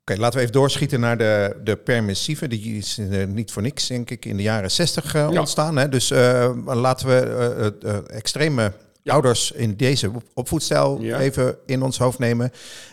Oké, 0.00 0.16
okay, 0.16 0.16
laten 0.16 0.36
we 0.38 0.40
even 0.40 0.52
doorschieten 0.52 1.00
naar 1.00 1.18
de, 1.18 1.60
de 1.64 1.76
permissieve. 1.76 2.48
Die 2.48 2.76
is 2.76 2.98
uh, 2.98 3.26
niet 3.26 3.50
voor 3.52 3.62
niks, 3.62 3.86
denk 3.86 4.10
ik, 4.10 4.24
in 4.24 4.36
de 4.36 4.42
jaren 4.42 4.70
zestig 4.70 5.14
uh, 5.14 5.28
ja. 5.30 5.40
ontstaan. 5.40 5.76
Hè? 5.76 5.88
Dus 5.88 6.10
uh, 6.10 6.56
laten 6.64 7.06
we 7.06 8.02
extreme 8.06 8.72
ouders 9.10 9.52
in 9.52 9.76
deze 9.76 10.10
opvoedstijl 10.34 11.00
ja. 11.00 11.18
even 11.18 11.56
in 11.66 11.82
ons 11.82 11.98
hoofd 11.98 12.18
nemen. 12.18 12.52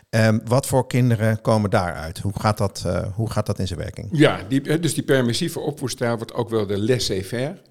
Um, 0.10 0.42
wat 0.46 0.66
voor 0.66 0.88
kinderen 0.88 1.42
komen 1.42 1.70
daaruit? 1.70 2.20
Hoe 2.20 2.40
gaat 2.40 2.58
dat, 2.58 2.84
uh, 2.86 3.06
hoe 3.16 3.32
gaat 3.32 3.46
dat 3.46 3.60
in 3.60 3.68
zijn 3.68 3.80
werking? 3.80 4.10
Ja, 4.12 4.40
die, 4.48 4.80
dus 4.80 4.94
die 4.94 5.04
permissieve 5.04 5.60
opvoedstijl 5.60 6.16
wordt 6.16 6.34
ook 6.34 6.50
wel 6.50 6.68
de 6.68 6.80
laissez-faire. 6.80 7.62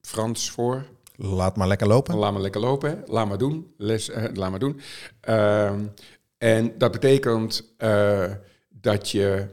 Frans 0.00 0.50
voor. 0.50 0.84
Laat 1.16 1.56
maar 1.56 1.68
lekker 1.68 1.86
lopen. 1.86 2.16
Laat 2.16 2.32
maar 2.32 2.42
lekker 2.42 2.60
lopen. 2.60 2.90
Hè? 2.90 2.96
Laat 3.06 3.28
maar 3.28 3.38
doen. 3.38 3.74
Les, 3.76 4.08
uh, 4.08 4.24
laat 4.34 4.50
maar 4.50 4.58
doen. 4.58 4.80
Uh, 5.28 5.70
en 6.38 6.72
dat 6.78 6.92
betekent 6.92 7.72
uh, 7.78 8.24
dat 8.68 9.10
je 9.10 9.46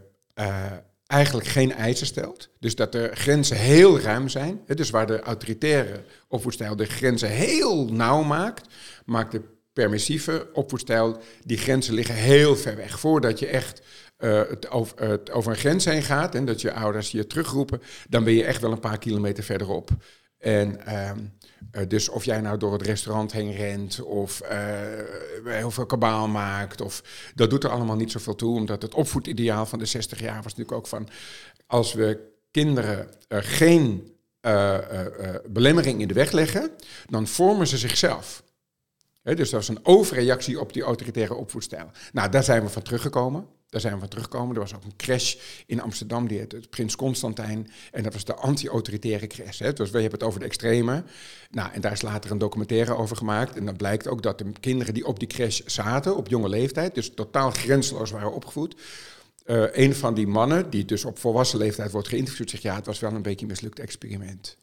eigenlijk 1.07 1.47
geen 1.47 1.73
eisen 1.73 2.07
stelt. 2.07 2.49
Dus 2.59 2.75
dat 2.75 2.91
de 2.91 3.09
grenzen 3.13 3.57
heel 3.57 3.99
ruim 3.99 4.29
zijn. 4.29 4.61
Dus 4.65 4.89
waar 4.89 5.07
de 5.07 5.19
autoritaire 5.19 6.03
opvoedstijl 6.27 6.75
de 6.75 6.85
grenzen 6.85 7.29
heel 7.29 7.85
nauw 7.85 8.23
maakt, 8.23 8.67
maakt 9.05 9.31
de 9.31 9.41
permissieve 9.73 10.49
opvoedstijl, 10.53 11.21
die 11.43 11.57
grenzen 11.57 11.93
liggen 11.93 12.15
heel 12.15 12.55
ver 12.55 12.75
weg. 12.75 12.99
Voordat 12.99 13.39
je 13.39 13.47
echt 13.47 13.81
het, 14.17 14.69
over, 14.69 15.09
het 15.09 15.31
over 15.31 15.51
een 15.51 15.57
grens 15.57 15.85
heen 15.85 16.03
gaat 16.03 16.35
en 16.35 16.45
dat 16.45 16.61
je 16.61 16.73
ouders 16.73 17.11
je 17.11 17.27
terugroepen, 17.27 17.81
dan 18.09 18.23
ben 18.23 18.33
je 18.33 18.43
echt 18.43 18.61
wel 18.61 18.71
een 18.71 18.79
paar 18.79 18.97
kilometer 18.97 19.43
verderop. 19.43 19.89
En 20.37 20.79
uh, 20.87 21.11
dus 21.87 22.09
of 22.09 22.25
jij 22.25 22.41
nou 22.41 22.57
door 22.57 22.73
het 22.73 22.81
restaurant 22.81 23.31
heen 23.31 23.51
rent 23.51 24.01
of 24.01 24.41
uh, 24.41 24.49
heel 25.43 25.71
veel 25.71 25.85
kabaal 25.85 26.27
maakt, 26.27 26.81
of, 26.81 27.03
dat 27.35 27.49
doet 27.49 27.63
er 27.63 27.69
allemaal 27.69 27.95
niet 27.95 28.11
zoveel 28.11 28.35
toe, 28.35 28.55
omdat 28.55 28.81
het 28.81 28.93
opvoedideaal 28.93 29.65
van 29.65 29.79
de 29.79 29.85
60 29.85 30.19
jaar 30.19 30.43
was 30.43 30.55
natuurlijk 30.55 30.77
ook 30.77 30.87
van 30.87 31.07
als 31.67 31.93
we 31.93 32.19
kinderen 32.51 33.09
geen 33.29 34.11
belemmering 35.45 36.01
in 36.01 36.07
de 36.07 36.13
weg 36.13 36.31
leggen, 36.31 36.71
dan 37.09 37.27
vormen 37.27 37.67
ze 37.67 37.77
zichzelf 37.77 38.43
dus 39.35 39.49
dat 39.49 39.59
was 39.59 39.67
een 39.67 39.85
overreactie 39.85 40.59
op 40.59 40.73
die 40.73 40.83
autoritaire 40.83 41.33
opvoedstijl. 41.33 41.91
Nou, 42.13 42.29
daar 42.29 42.43
zijn 42.43 42.63
we 42.63 42.69
van 42.69 42.81
teruggekomen. 42.81 43.47
Daar 43.69 43.81
zijn 43.81 43.93
we 43.93 43.99
van 43.99 44.09
teruggekomen. 44.09 44.55
Er 44.55 44.61
was 44.61 44.75
ook 44.75 44.83
een 44.83 44.95
crash 44.95 45.35
in 45.65 45.81
Amsterdam, 45.81 46.27
die 46.27 46.37
heette 46.37 46.59
Prins 46.69 46.95
Constantijn. 46.95 47.71
En 47.91 48.03
dat 48.03 48.13
was 48.13 48.25
de 48.25 48.35
anti-autoritaire 48.35 49.27
crash. 49.27 49.59
Hè. 49.59 49.73
Dus 49.73 49.89
we 49.89 50.01
hebben 50.01 50.19
het 50.19 50.27
over 50.27 50.39
de 50.39 50.45
extreme. 50.45 51.03
Nou, 51.49 51.71
en 51.71 51.81
daar 51.81 51.91
is 51.91 52.01
later 52.01 52.31
een 52.31 52.37
documentaire 52.37 52.95
over 52.95 53.17
gemaakt. 53.17 53.55
En 53.55 53.65
dan 53.65 53.75
blijkt 53.75 54.07
ook 54.07 54.21
dat 54.21 54.37
de 54.37 54.51
kinderen 54.59 54.93
die 54.93 55.05
op 55.05 55.19
die 55.19 55.27
crash 55.27 55.61
zaten, 55.65 56.15
op 56.15 56.27
jonge 56.27 56.49
leeftijd, 56.49 56.95
dus 56.95 57.13
totaal 57.13 57.51
grenzeloos 57.51 58.11
waren 58.11 58.33
opgevoed. 58.33 58.75
Uh, 59.45 59.63
een 59.71 59.95
van 59.95 60.13
die 60.13 60.27
mannen, 60.27 60.69
die 60.69 60.85
dus 60.85 61.05
op 61.05 61.19
volwassen 61.19 61.59
leeftijd 61.59 61.91
wordt 61.91 62.07
geïnterviewd, 62.07 62.49
zegt 62.49 62.63
ja, 62.63 62.75
het 62.75 62.85
was 62.85 62.99
wel 62.99 63.13
een 63.13 63.21
beetje 63.21 63.41
een 63.41 63.51
mislukt 63.51 63.79
experiment. 63.79 64.57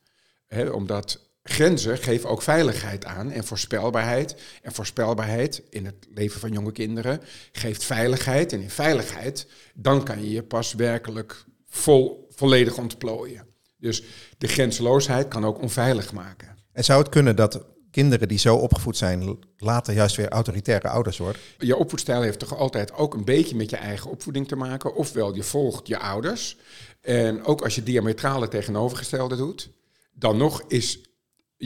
Omdat 0.72 1.20
grenzen 1.44 1.98
geven 1.98 2.28
ook 2.28 2.42
veiligheid 2.42 3.04
aan 3.04 3.30
en 3.30 3.44
voorspelbaarheid. 3.44 4.36
En 4.62 4.72
voorspelbaarheid 4.72 5.62
in 5.70 5.84
het 5.84 6.06
leven 6.14 6.40
van 6.40 6.52
jonge 6.52 6.72
kinderen 6.72 7.20
geeft 7.52 7.84
veiligheid. 7.84 8.52
En 8.52 8.60
in 8.60 8.70
veiligheid, 8.70 9.46
dan 9.74 10.04
kan 10.04 10.20
je 10.20 10.30
je 10.30 10.42
pas 10.42 10.74
werkelijk 10.74 11.44
vol, 11.66 12.28
volledig 12.30 12.78
ontplooien. 12.78 13.46
Dus 13.78 14.02
de 14.38 14.46
grenzeloosheid 14.46 15.28
kan 15.28 15.44
ook 15.44 15.62
onveilig 15.62 16.12
maken. 16.12 16.56
En 16.72 16.84
zou 16.84 17.02
het 17.02 17.08
kunnen 17.08 17.36
dat 17.36 17.64
kinderen 17.90 18.28
die 18.28 18.38
zo 18.38 18.56
opgevoed 18.56 18.96
zijn, 18.96 19.38
later 19.56 19.94
juist 19.94 20.16
weer 20.16 20.28
autoritaire 20.28 20.88
ouders 20.88 21.18
worden? 21.18 21.40
Je 21.58 21.76
opvoedstijl 21.76 22.22
heeft 22.22 22.38
toch 22.38 22.56
altijd 22.56 22.92
ook 22.92 23.14
een 23.14 23.24
beetje 23.24 23.56
met 23.56 23.70
je 23.70 23.76
eigen 23.76 24.10
opvoeding 24.10 24.48
te 24.48 24.56
maken. 24.56 24.94
Ofwel, 24.94 25.34
je 25.34 25.42
volgt 25.42 25.86
je 25.86 25.98
ouders. 25.98 26.56
En 27.00 27.44
ook 27.44 27.62
als 27.62 27.74
je 27.74 27.82
diametrale 27.82 28.48
tegenovergestelde 28.48 29.36
doet, 29.36 29.70
dan 30.12 30.36
nog 30.36 30.62
is 30.68 31.00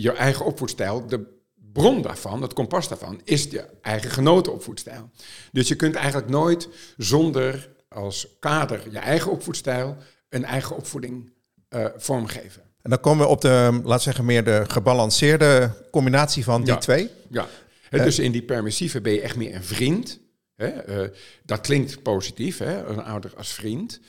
je 0.02 0.12
eigen 0.12 0.44
opvoedstijl, 0.44 1.06
de 1.06 1.36
bron 1.72 2.02
daarvan, 2.02 2.42
het 2.42 2.52
kompas 2.52 2.88
daarvan, 2.88 3.20
is 3.24 3.44
je 3.44 3.64
eigen 3.82 4.10
genotenopvoedstijl. 4.10 5.10
Dus 5.52 5.68
je 5.68 5.74
kunt 5.74 5.94
eigenlijk 5.94 6.28
nooit 6.28 6.68
zonder 6.96 7.70
als 7.88 8.26
kader 8.40 8.80
je 8.90 8.98
eigen 8.98 9.30
opvoedstijl 9.30 9.96
een 10.28 10.44
eigen 10.44 10.76
opvoeding 10.76 11.32
uh, 11.70 11.86
vormgeven. 11.96 12.62
En 12.82 12.90
dan 12.90 13.00
komen 13.00 13.24
we 13.24 13.30
op 13.30 13.40
de, 13.40 13.80
laat 13.84 14.02
zeggen, 14.02 14.24
meer 14.24 14.44
de 14.44 14.64
gebalanceerde 14.68 15.70
combinatie 15.90 16.44
van 16.44 16.64
die 16.64 16.78
twee. 16.78 17.10
Ja, 17.30 17.46
uh, 17.90 18.02
dus 18.02 18.18
in 18.18 18.32
die 18.32 18.42
permissieve 18.42 19.00
ben 19.00 19.12
je 19.12 19.20
echt 19.20 19.36
meer 19.36 19.54
een 19.54 19.64
vriend. 19.64 20.18
Hè? 20.56 21.02
Uh, 21.02 21.08
dat 21.44 21.60
klinkt 21.60 22.02
positief, 22.02 22.58
hè? 22.58 22.86
een 22.86 23.02
ouder 23.02 23.32
als 23.36 23.52
vriend. 23.52 24.00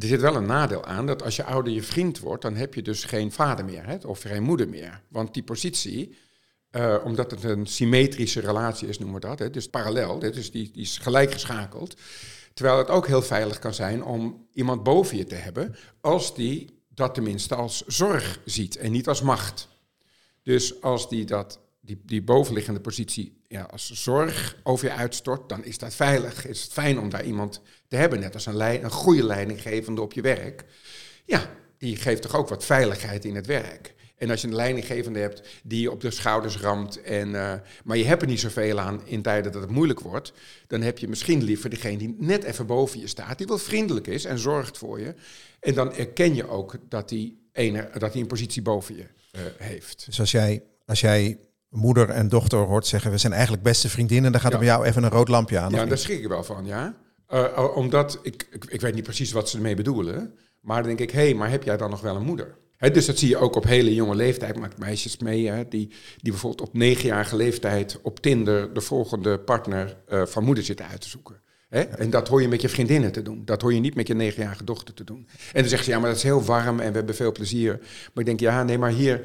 Er 0.00 0.08
zit 0.08 0.20
wel 0.20 0.36
een 0.36 0.46
nadeel 0.46 0.84
aan 0.84 1.06
dat 1.06 1.22
als 1.22 1.36
je 1.36 1.44
ouder 1.44 1.72
je 1.72 1.82
vriend 1.82 2.18
wordt, 2.18 2.42
dan 2.42 2.54
heb 2.54 2.74
je 2.74 2.82
dus 2.82 3.04
geen 3.04 3.32
vader 3.32 3.64
meer 3.64 3.86
hè, 3.86 3.96
of 4.06 4.20
geen 4.22 4.42
moeder 4.42 4.68
meer. 4.68 5.02
Want 5.08 5.34
die 5.34 5.42
positie, 5.42 6.16
uh, 6.70 6.96
omdat 7.04 7.30
het 7.30 7.44
een 7.44 7.66
symmetrische 7.66 8.40
relatie 8.40 8.88
is, 8.88 8.98
noemen 8.98 9.20
we 9.20 9.26
dat, 9.26 9.38
hè, 9.38 9.50
dus 9.50 9.68
parallel, 9.68 10.18
dus 10.18 10.50
die, 10.50 10.70
die 10.72 10.82
is 10.82 10.98
gelijk 10.98 11.32
geschakeld. 11.32 11.96
Terwijl 12.54 12.78
het 12.78 12.88
ook 12.88 13.06
heel 13.06 13.22
veilig 13.22 13.58
kan 13.58 13.74
zijn 13.74 14.04
om 14.04 14.46
iemand 14.52 14.82
boven 14.82 15.16
je 15.16 15.24
te 15.24 15.34
hebben, 15.34 15.76
als 16.00 16.34
die 16.34 16.82
dat 16.88 17.14
tenminste 17.14 17.54
als 17.54 17.86
zorg 17.86 18.40
ziet 18.44 18.76
en 18.76 18.92
niet 18.92 19.08
als 19.08 19.22
macht. 19.22 19.68
Dus 20.42 20.82
als 20.82 21.08
die 21.08 21.24
dat 21.24 21.60
die, 21.80 22.02
die 22.04 22.22
bovenliggende 22.22 22.80
positie 22.80 23.39
ja, 23.50 23.62
als 23.62 23.90
zorg 23.90 24.56
over 24.62 24.86
je 24.86 24.94
uitstort, 24.94 25.48
dan 25.48 25.64
is 25.64 25.78
dat 25.78 25.94
veilig. 25.94 26.46
Is 26.46 26.62
het 26.62 26.72
fijn 26.72 26.98
om 26.98 27.08
daar 27.08 27.24
iemand 27.24 27.62
te 27.88 27.96
hebben, 27.96 28.20
net 28.20 28.34
als 28.34 28.46
een, 28.46 28.84
een 28.84 28.90
goede 28.90 29.24
leidinggevende 29.24 30.00
op 30.00 30.12
je 30.12 30.20
werk. 30.20 30.64
Ja, 31.24 31.50
die 31.78 31.96
geeft 31.96 32.22
toch 32.22 32.36
ook 32.36 32.48
wat 32.48 32.64
veiligheid 32.64 33.24
in 33.24 33.34
het 33.34 33.46
werk. 33.46 33.94
En 34.16 34.30
als 34.30 34.40
je 34.40 34.46
een 34.46 34.54
leidinggevende 34.54 35.18
hebt 35.18 35.48
die 35.62 35.80
je 35.80 35.90
op 35.90 36.00
de 36.00 36.10
schouders 36.10 36.56
ramt, 36.56 37.02
en, 37.02 37.28
uh, 37.28 37.54
maar 37.84 37.96
je 37.96 38.04
hebt 38.04 38.22
er 38.22 38.28
niet 38.28 38.40
zoveel 38.40 38.80
aan 38.80 39.06
in 39.06 39.22
tijden 39.22 39.52
dat 39.52 39.62
het 39.62 39.70
moeilijk 39.70 40.00
wordt, 40.00 40.32
dan 40.66 40.80
heb 40.80 40.98
je 40.98 41.08
misschien 41.08 41.42
liever 41.42 41.70
degene 41.70 41.98
die 41.98 42.16
net 42.18 42.44
even 42.44 42.66
boven 42.66 43.00
je 43.00 43.06
staat, 43.06 43.38
die 43.38 43.46
wel 43.46 43.58
vriendelijk 43.58 44.06
is 44.06 44.24
en 44.24 44.38
zorgt 44.38 44.78
voor 44.78 45.00
je. 45.00 45.14
En 45.60 45.74
dan 45.74 45.94
erken 45.94 46.34
je 46.34 46.48
ook 46.48 46.76
dat 46.88 47.10
hij 47.10 47.34
een, 47.52 47.84
dat 47.98 48.14
een 48.14 48.26
positie 48.26 48.62
boven 48.62 48.96
je 48.96 49.06
uh, 49.32 49.40
heeft. 49.58 50.06
Dus 50.06 50.20
als 50.20 50.30
jij, 50.30 50.62
als 50.86 51.00
jij 51.00 51.38
moeder 51.70 52.08
en 52.08 52.28
dochter 52.28 52.58
hoort 52.58 52.86
zeggen, 52.86 53.10
we 53.10 53.18
zijn 53.18 53.32
eigenlijk 53.32 53.62
beste 53.62 53.88
vriendinnen, 53.88 54.32
dan 54.32 54.40
gaat 54.40 54.52
er 54.52 54.58
bij 54.58 54.66
jou 54.66 54.84
even 54.84 55.02
een 55.02 55.10
rood 55.10 55.28
lampje 55.28 55.58
aan. 55.58 55.72
Ja, 55.72 55.86
daar 55.86 55.98
schrik 55.98 56.20
ik 56.20 56.28
wel 56.28 56.44
van, 56.44 56.66
ja. 56.66 56.94
Uh, 57.32 57.76
omdat, 57.76 58.18
ik, 58.22 58.46
ik, 58.50 58.64
ik, 58.64 58.80
weet 58.80 58.94
niet 58.94 59.04
precies 59.04 59.32
wat 59.32 59.48
ze 59.48 59.56
ermee 59.56 59.74
bedoelen, 59.74 60.34
maar 60.60 60.76
dan 60.76 60.86
denk 60.86 61.00
ik, 61.00 61.10
hé, 61.10 61.20
hey, 61.20 61.34
maar 61.34 61.50
heb 61.50 61.62
jij 61.62 61.76
dan 61.76 61.90
nog 61.90 62.00
wel 62.00 62.16
een 62.16 62.24
moeder? 62.24 62.56
He, 62.76 62.90
dus 62.90 63.06
dat 63.06 63.18
zie 63.18 63.28
je 63.28 63.36
ook 63.36 63.56
op 63.56 63.64
hele 63.64 63.94
jonge 63.94 64.14
leeftijd, 64.14 64.58
maakt 64.58 64.78
meisjes 64.78 65.18
mee, 65.18 65.48
hè, 65.48 65.68
die, 65.68 65.88
die 66.16 66.32
bijvoorbeeld 66.32 66.68
op 66.68 66.74
negenjarige 66.74 67.36
leeftijd 67.36 67.98
op 68.02 68.20
Tinder 68.20 68.74
de 68.74 68.80
volgende 68.80 69.38
partner 69.38 69.96
uh, 70.08 70.26
van 70.26 70.44
moeder 70.44 70.64
zitten 70.64 70.86
uit 70.86 71.00
te 71.00 71.08
zoeken. 71.08 71.40
He? 71.68 71.80
En 71.80 72.10
dat 72.10 72.28
hoor 72.28 72.42
je 72.42 72.48
met 72.48 72.60
je 72.60 72.68
vriendinnen 72.68 73.12
te 73.12 73.22
doen. 73.22 73.42
Dat 73.44 73.62
hoor 73.62 73.74
je 73.74 73.80
niet 73.80 73.94
met 73.94 74.06
je 74.06 74.14
negenjarige 74.14 74.64
dochter 74.64 74.94
te 74.94 75.04
doen. 75.04 75.26
En 75.52 75.60
dan 75.60 75.70
zegt 75.70 75.84
ze, 75.84 75.90
ja, 75.90 75.98
maar 75.98 76.08
dat 76.08 76.16
is 76.16 76.22
heel 76.22 76.44
warm 76.44 76.80
en 76.80 76.90
we 76.90 76.96
hebben 76.96 77.14
veel 77.14 77.32
plezier. 77.32 77.78
Maar 77.78 78.10
ik 78.14 78.24
denk, 78.24 78.40
ja, 78.40 78.62
nee, 78.62 78.78
maar 78.78 78.90
hier, 78.90 79.20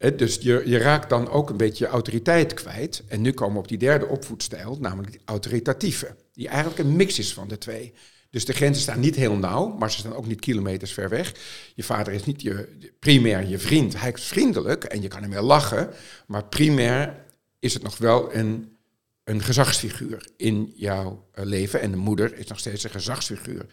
dus 0.00 0.38
je, 0.40 0.62
je, 0.64 0.78
raakt 0.78 1.08
dan 1.08 1.28
ook 1.28 1.50
een 1.50 1.56
beetje 1.56 1.84
je 1.84 1.90
autoriteit 1.90 2.54
kwijt. 2.54 3.02
En 3.08 3.20
nu 3.20 3.32
komen 3.32 3.54
we 3.54 3.60
op 3.60 3.68
die 3.68 3.78
derde 3.78 4.06
opvoedstijl, 4.06 4.76
namelijk 4.80 5.12
die 5.12 5.20
autoritatieve. 5.24 6.16
Die 6.32 6.48
eigenlijk 6.48 6.78
een 6.78 6.96
mix 6.96 7.18
is 7.18 7.32
van 7.32 7.48
de 7.48 7.58
twee. 7.58 7.92
Dus 8.30 8.44
de 8.44 8.52
grenzen 8.52 8.82
staan 8.82 9.00
niet 9.00 9.16
heel 9.16 9.36
nauw, 9.36 9.66
maar 9.66 9.90
ze 9.90 9.98
staan 9.98 10.14
ook 10.14 10.26
niet 10.26 10.40
kilometers 10.40 10.92
ver 10.92 11.08
weg. 11.08 11.34
Je 11.74 11.82
vader 11.82 12.12
is 12.12 12.24
niet 12.24 12.42
je, 12.42 12.68
primair 12.98 13.48
je 13.48 13.58
vriend. 13.58 14.00
Hij 14.00 14.12
is 14.12 14.24
vriendelijk 14.24 14.84
en 14.84 15.02
je 15.02 15.08
kan 15.08 15.22
hem 15.22 15.30
wel 15.30 15.42
lachen. 15.42 15.90
Maar 16.26 16.44
primair 16.44 17.24
is 17.58 17.74
het 17.74 17.82
nog 17.82 17.98
wel 17.98 18.34
een, 18.34 18.76
een 19.24 19.42
gezagsfiguur 19.42 20.28
in 20.36 20.72
jouw 20.76 21.28
eh, 21.32 21.44
leven. 21.44 21.80
En 21.80 21.90
de 21.90 21.96
moeder 21.96 22.38
is 22.38 22.46
nog 22.46 22.58
steeds 22.58 22.84
een 22.84 22.90
gezagsfiguur 22.90 23.66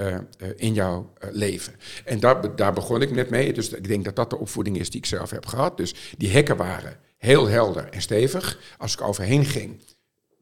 uh, 0.00 0.16
in 0.56 0.74
jouw 0.74 1.12
uh, 1.24 1.30
leven. 1.32 1.74
En 2.04 2.20
daar, 2.20 2.56
daar 2.56 2.72
begon 2.72 3.02
ik 3.02 3.10
net 3.10 3.30
mee. 3.30 3.52
Dus 3.52 3.68
ik 3.68 3.88
denk 3.88 4.04
dat 4.04 4.16
dat 4.16 4.30
de 4.30 4.38
opvoeding 4.38 4.78
is 4.78 4.90
die 4.90 5.00
ik 5.00 5.06
zelf 5.06 5.30
heb 5.30 5.46
gehad. 5.46 5.76
Dus 5.76 5.94
die 6.16 6.30
hekken 6.30 6.56
waren 6.56 6.96
heel 7.16 7.46
helder 7.46 7.88
en 7.88 8.02
stevig. 8.02 8.58
Als 8.78 8.92
ik 8.92 9.00
overheen 9.00 9.44
ging, 9.44 9.80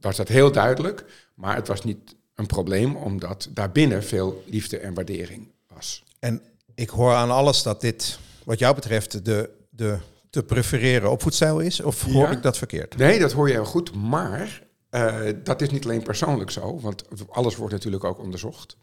was 0.01 0.17
dat 0.17 0.29
heel 0.29 0.53
duidelijk. 0.53 1.05
Maar 1.35 1.55
het 1.55 1.69
was 1.69 1.85
niet 1.85 2.15
een 2.35 2.47
probleem, 2.47 2.97
omdat 2.97 3.49
daarbinnen 3.51 4.05
veel 4.05 4.45
liefde 4.47 4.79
en 4.79 4.95
waardering 4.95 5.53
was. 5.75 6.05
En 6.19 6.43
ik 6.75 6.89
hoor 6.89 7.13
aan 7.15 7.31
alles 7.31 7.63
dat 7.63 7.81
dit, 7.81 8.19
wat 8.45 8.59
jou 8.59 8.75
betreft, 8.75 9.25
de, 9.25 9.51
de 9.71 9.99
te 10.31 10.43
prefereren 10.43 11.11
opvoedstijl 11.11 11.61
is. 11.61 11.81
Of 11.81 12.03
hoor 12.03 12.31
ik 12.31 12.43
dat 12.43 12.59
verkeerd? 12.59 12.97
Nee, 12.97 13.19
dat 13.19 13.33
hoor 13.33 13.49
je 13.49 13.55
heel 13.55 13.65
goed. 13.65 13.95
Maar 13.95 14.63
uh, 14.91 15.21
dat 15.43 15.63
is 15.63 15.71
niet 15.71 15.85
alleen 15.85 16.03
persoonlijk 16.03 16.51
zo, 16.51 16.81
want 16.81 17.05
alles 17.29 17.57
wordt 17.57 17.73
natuurlijk 17.73 18.05
ook 18.05 18.19
onderzocht. 18.19 18.77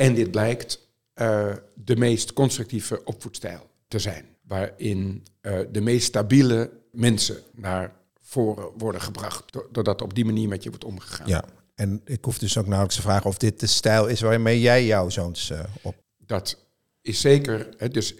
En 0.00 0.14
dit 0.14 0.30
blijkt 0.30 0.88
uh, 1.14 1.52
de 1.74 1.96
meest 1.96 2.32
constructieve 2.32 3.04
opvoedstijl 3.04 3.70
te 3.88 3.98
zijn, 3.98 4.24
waarin 4.42 5.26
uh, 5.42 5.58
de 5.70 5.80
meest 5.80 6.06
stabiele 6.06 6.70
mensen 6.92 7.36
naar 7.54 7.92
voren 8.20 8.70
worden 8.76 9.00
gebracht, 9.00 9.44
doordat 9.70 10.02
op 10.02 10.14
die 10.14 10.24
manier 10.24 10.48
met 10.48 10.62
je 10.62 10.68
wordt 10.68 10.84
omgegaan. 10.84 11.28
Ja, 11.28 11.44
en 11.74 12.00
ik 12.04 12.24
hoef 12.24 12.38
dus 12.38 12.58
ook 12.58 12.64
nauwelijks 12.64 12.96
te 12.96 13.02
vragen 13.02 13.26
of 13.26 13.36
dit 13.36 13.60
de 13.60 13.66
stijl 13.66 14.06
is 14.06 14.20
waarmee 14.20 14.60
jij 14.60 14.86
jouw 14.86 15.08
zoons 15.08 15.50
uh, 15.50 15.60
op. 15.82 15.94
Dat 16.18 16.58
is 17.02 17.20
zeker. 17.20 17.68
Hè, 17.76 17.88
dus 17.88 18.14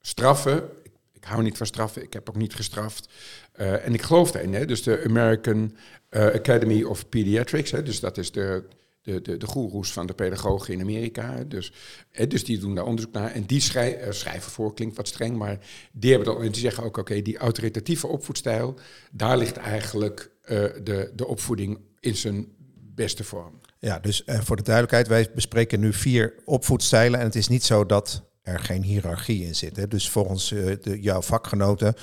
straffen. 0.00 0.56
Ik, 0.82 0.92
ik, 1.12 1.24
hou 1.24 1.42
niet 1.42 1.56
van 1.56 1.66
straffen. 1.66 2.02
Ik 2.02 2.12
heb 2.12 2.28
ook 2.28 2.36
niet 2.36 2.54
gestraft. 2.54 3.08
Uh, 3.56 3.86
en 3.86 3.94
ik 3.94 4.02
geloof 4.02 4.30
daarin. 4.30 4.54
Hè, 4.54 4.64
dus 4.64 4.82
de 4.82 5.04
American 5.04 5.76
uh, 6.10 6.26
Academy 6.26 6.82
of 6.82 7.08
Pediatrics. 7.08 7.70
Hè, 7.70 7.82
dus 7.82 8.00
dat 8.00 8.18
is 8.18 8.32
de 8.32 8.64
de, 9.02 9.22
de, 9.22 9.36
de 9.36 9.46
goeroes 9.46 9.92
van 9.92 10.06
de 10.06 10.14
pedagogen 10.14 10.74
in 10.74 10.80
Amerika. 10.80 11.44
Dus, 11.44 11.72
hè, 12.10 12.26
dus 12.26 12.44
die 12.44 12.58
doen 12.58 12.74
daar 12.74 12.84
onderzoek 12.84 13.12
naar. 13.12 13.30
En 13.30 13.44
die 13.44 13.60
uh, 13.60 14.10
schrijven 14.10 14.52
voor, 14.52 14.74
klinkt 14.74 14.96
wat 14.96 15.08
streng, 15.08 15.36
maar 15.36 15.58
die, 15.92 16.10
hebben 16.10 16.34
dan, 16.34 16.42
en 16.42 16.52
die 16.52 16.60
zeggen 16.60 16.84
ook, 16.84 16.96
oké, 16.96 17.22
die 17.22 17.38
autoritatieve 17.38 18.06
opvoedstijl, 18.06 18.78
daar 19.12 19.38
ligt 19.38 19.56
eigenlijk 19.56 20.30
uh, 20.42 20.48
de, 20.82 21.12
de 21.14 21.26
opvoeding 21.26 21.78
in 22.00 22.16
zijn 22.16 22.46
beste 22.94 23.24
vorm. 23.24 23.60
Ja, 23.78 23.98
dus 23.98 24.22
uh, 24.26 24.40
voor 24.40 24.56
de 24.56 24.62
duidelijkheid, 24.62 25.08
wij 25.08 25.30
bespreken 25.34 25.80
nu 25.80 25.92
vier 25.92 26.34
opvoedstijlen. 26.44 27.20
En 27.20 27.26
het 27.26 27.34
is 27.34 27.48
niet 27.48 27.64
zo 27.64 27.86
dat 27.86 28.22
er 28.42 28.58
geen 28.58 28.82
hiërarchie 28.82 29.46
in 29.46 29.54
zit. 29.54 29.76
Hè. 29.76 29.88
Dus 29.88 30.10
volgens 30.10 30.52
eh, 30.52 30.76
de, 30.80 31.00
jouw 31.00 31.22
vakgenoten 31.22 31.94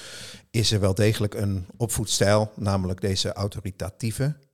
is 0.51 0.71
er 0.71 0.79
wel 0.79 0.95
degelijk 0.95 1.33
een 1.33 1.65
opvoedstijl, 1.77 2.51
namelijk 2.55 3.01
deze 3.01 3.33
autoritatieve, 3.33 4.23
eh, 4.23 4.48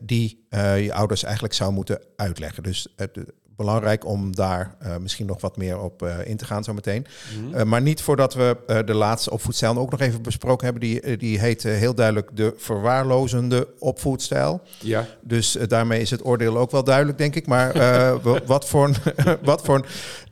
die 0.00 0.46
eh, 0.48 0.84
je 0.84 0.92
ouders 0.92 1.22
eigenlijk 1.22 1.54
zou 1.54 1.72
moeten 1.72 2.00
uitleggen. 2.16 2.62
Dus 2.62 2.86
het 2.96 3.18
belangrijk 3.56 4.06
om 4.06 4.34
daar 4.34 4.76
eh, 4.78 4.96
misschien 4.96 5.26
nog 5.26 5.40
wat 5.40 5.56
meer 5.56 5.78
op 5.80 6.02
eh, 6.02 6.16
in 6.24 6.36
te 6.36 6.44
gaan 6.44 6.64
zo 6.64 6.74
meteen. 6.74 7.06
Eh, 7.52 7.62
maar 7.62 7.82
niet 7.82 8.02
voordat 8.02 8.34
we 8.34 8.56
eh, 8.66 8.78
de 8.86 8.94
laatste 8.94 9.30
opvoedstijl 9.30 9.76
ook 9.78 9.90
nog 9.90 10.00
even 10.00 10.22
besproken 10.22 10.64
hebben. 10.64 10.82
Die, 10.88 11.00
eh, 11.00 11.18
die 11.18 11.38
heet 11.38 11.64
eh, 11.64 11.72
heel 11.74 11.94
duidelijk 11.94 12.30
de 12.36 12.54
verwaarlozende 12.56 13.68
opvoedstijl. 13.78 14.60
Ja. 14.80 15.06
Dus 15.22 15.56
eh, 15.56 15.68
daarmee 15.68 16.00
is 16.00 16.10
het 16.10 16.24
oordeel 16.24 16.56
ook 16.58 16.70
wel 16.70 16.84
duidelijk, 16.84 17.18
denk 17.18 17.34
ik. 17.34 17.46
Maar 17.46 17.74
eh, 17.74 18.14
wa- 18.22 18.40
wat 18.46 18.68
voor, 18.68 18.90
wat 19.42 19.62
voor 19.64 19.86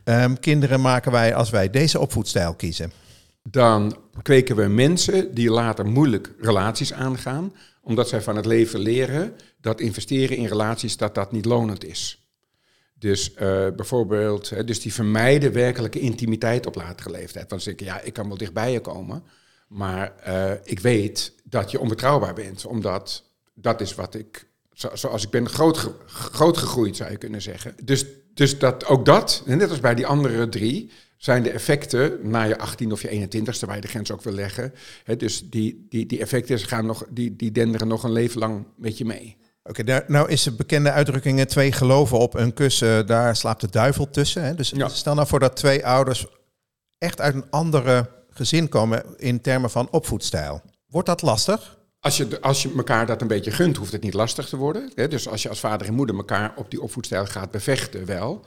ehm, 0.05 0.35
kinderen 0.35 0.81
maken 0.81 1.13
wij 1.13 1.35
als 1.35 1.51
wij 1.51 1.71
deze 1.71 1.99
opvoedstijl 2.01 2.55
kiezen? 2.55 2.93
Dan 3.43 3.97
kweken 4.23 4.57
we 4.57 4.67
mensen 4.67 5.35
die 5.35 5.51
later 5.51 5.87
moeilijk 5.87 6.33
relaties 6.41 6.93
aangaan, 6.93 7.53
omdat 7.81 8.09
zij 8.09 8.21
van 8.23 8.37
het 8.37 8.47
leven 8.47 8.81
leren 8.81 9.37
dat 9.61 9.81
investeren 9.81 10.37
in 10.37 10.47
relaties 10.47 10.97
dat 10.97 11.15
dat 11.15 11.33
niet 11.33 11.45
lonend 11.45 11.85
is. 11.85 12.25
Dus 12.95 13.35
eh, 13.35 13.67
bijvoorbeeld, 13.77 14.67
dus 14.67 14.81
die 14.81 14.93
vermijden 14.95 15.53
werkelijke 15.53 16.01
intimiteit 16.01 16.67
op 16.67 16.75
latere 16.75 17.11
leeftijd. 17.11 17.51
Want 17.51 17.63
ze 17.63 17.69
denken, 17.69 17.87
ja, 17.87 18.01
ik 18.01 18.13
kan 18.13 18.29
wel 18.29 18.37
dichtbij 18.37 18.73
je 18.73 18.81
komen, 18.81 19.23
maar 19.69 20.17
eh, 20.17 20.53
ik 20.65 20.81
weet 20.81 21.33
dat 21.45 21.71
je 21.71 21.81
onbetrouwbaar 21.81 22.35
bent, 22.35 22.67
omdat 22.67 23.25
dat 23.55 23.81
is 23.81 23.95
wat 23.95 24.15
ik, 24.15 24.47
zo- 24.73 24.95
zoals 24.97 25.25
ik 25.25 25.31
ben 25.31 25.49
groot 25.49 26.57
gegroeid, 26.57 26.97
zou 26.97 27.11
je 27.11 27.17
kunnen 27.17 27.43
zeggen. 27.43 27.75
Dus, 27.85 28.05
dus 28.35 28.59
dat, 28.59 28.87
ook 28.87 29.05
dat, 29.05 29.43
net 29.47 29.71
als 29.71 29.81
bij 29.81 29.95
die 29.95 30.07
andere 30.07 30.49
drie, 30.49 30.91
zijn 31.21 31.43
de 31.43 31.51
effecten 31.51 32.19
na 32.23 32.43
je 32.43 32.59
18 32.59 32.93
of 32.93 33.03
je 33.03 33.29
21ste, 33.29 33.67
waar 33.67 33.75
je 33.75 33.81
de 33.81 33.89
grens 33.89 34.11
ook 34.11 34.23
wil 34.23 34.33
leggen. 34.33 34.75
Hè, 35.05 35.17
dus 35.17 35.51
die, 35.51 35.87
die, 35.89 36.07
die 36.07 36.21
effecten 36.21 36.59
gaan 36.59 36.87
nog, 36.87 37.05
die, 37.11 37.37
die 37.37 37.53
denderen 37.53 37.89
nog 37.89 38.03
een 38.05 38.13
leven 38.13 38.39
lang 38.41 38.67
met 38.77 38.99
je 38.99 39.05
mee. 39.05 39.37
Oké, 39.63 40.05
nou 40.07 40.29
is 40.29 40.43
de 40.43 40.53
bekende 40.53 40.91
uitdrukking 40.91 41.39
eh, 41.39 41.45
twee 41.45 41.73
geloven 41.73 42.19
op 42.19 42.35
een 42.35 42.55
kussen, 42.55 43.07
daar 43.07 43.37
slaapt 43.37 43.61
de 43.61 43.71
duivel 43.71 44.11
tussen. 44.11 44.45
Hè? 44.45 44.55
Dus 44.55 44.71
Ja. 44.71 44.89
stel 44.89 45.15
nou 45.15 45.27
voor 45.27 45.41
dat 45.41 45.57
twee 45.57 45.87
ouders 45.87 46.27
echt 46.99 47.21
uit 47.21 47.35
een 47.35 47.51
andere 47.51 48.09
gezin 48.31 48.69
komen 48.69 49.05
in 49.17 49.41
termen 49.41 49.71
van 49.71 49.89
opvoedstijl. 49.91 50.63
Wordt 50.87 51.09
dat 51.09 51.23
lastig? 51.23 51.79
Als 52.01 52.17
je, 52.17 52.41
als 52.41 52.63
je 52.63 52.73
elkaar 52.77 53.07
dat 53.07 53.21
een 53.21 53.29
beetje 53.29 53.51
gunt, 53.51 53.77
hoeft 53.77 53.93
het 53.93 54.03
niet 54.03 54.15
lastig 54.15 54.49
te 54.49 54.57
worden. 54.57 54.91
Hè? 54.95 55.09
Dus 55.09 55.29
als 55.29 55.43
je 55.43 55.49
als 55.49 55.61
vader 55.61 55.87
en 55.87 55.95
moeder 55.95 56.17
elkaar 56.17 56.53
op 56.57 56.71
die 56.71 56.83
opvoedstijl 56.83 57.27
gaat 57.27 57.51
bevechten, 57.51 58.07
wel. 58.07 58.45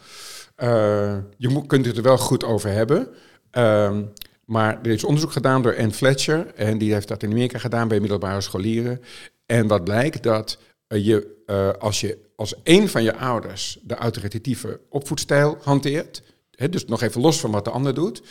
Eh, 0.55 1.17
je 1.37 1.49
moet, 1.49 1.67
kunt 1.67 1.85
het 1.85 1.97
er 1.97 2.03
wel 2.03 2.17
goed 2.17 2.43
over 2.43 2.69
hebben. 2.69 3.07
Ehm, 3.51 4.03
maar 4.45 4.79
er 4.83 4.91
is 4.91 5.03
onderzoek 5.03 5.31
gedaan 5.31 5.61
door 5.61 5.77
Anne 5.77 5.91
Fletcher. 5.91 6.53
En 6.55 6.77
die 6.77 6.93
heeft 6.93 7.07
dat 7.07 7.23
in 7.23 7.31
Amerika 7.31 7.57
gedaan 7.57 7.87
bij 7.87 7.99
middelbare 7.99 8.41
scholieren. 8.41 9.01
En 9.45 9.67
wat 9.67 9.83
blijkt 9.83 10.23
dat 10.23 10.57
eh, 10.87 11.05
je, 11.05 11.43
eh, 11.45 11.69
als 11.79 12.01
je 12.01 12.17
als 12.35 12.53
een 12.63 12.89
van 12.89 13.03
je 13.03 13.15
ouders 13.15 13.79
de 13.81 13.95
autoritatieve 13.95 14.79
opvoedstijl 14.89 15.57
hanteert, 15.61 16.21
dus 16.69 16.85
nog 16.85 17.01
even 17.01 17.21
los 17.21 17.39
van 17.39 17.51
wat 17.51 17.65
de 17.65 17.71
ander 17.71 17.93
doet, 17.93 18.21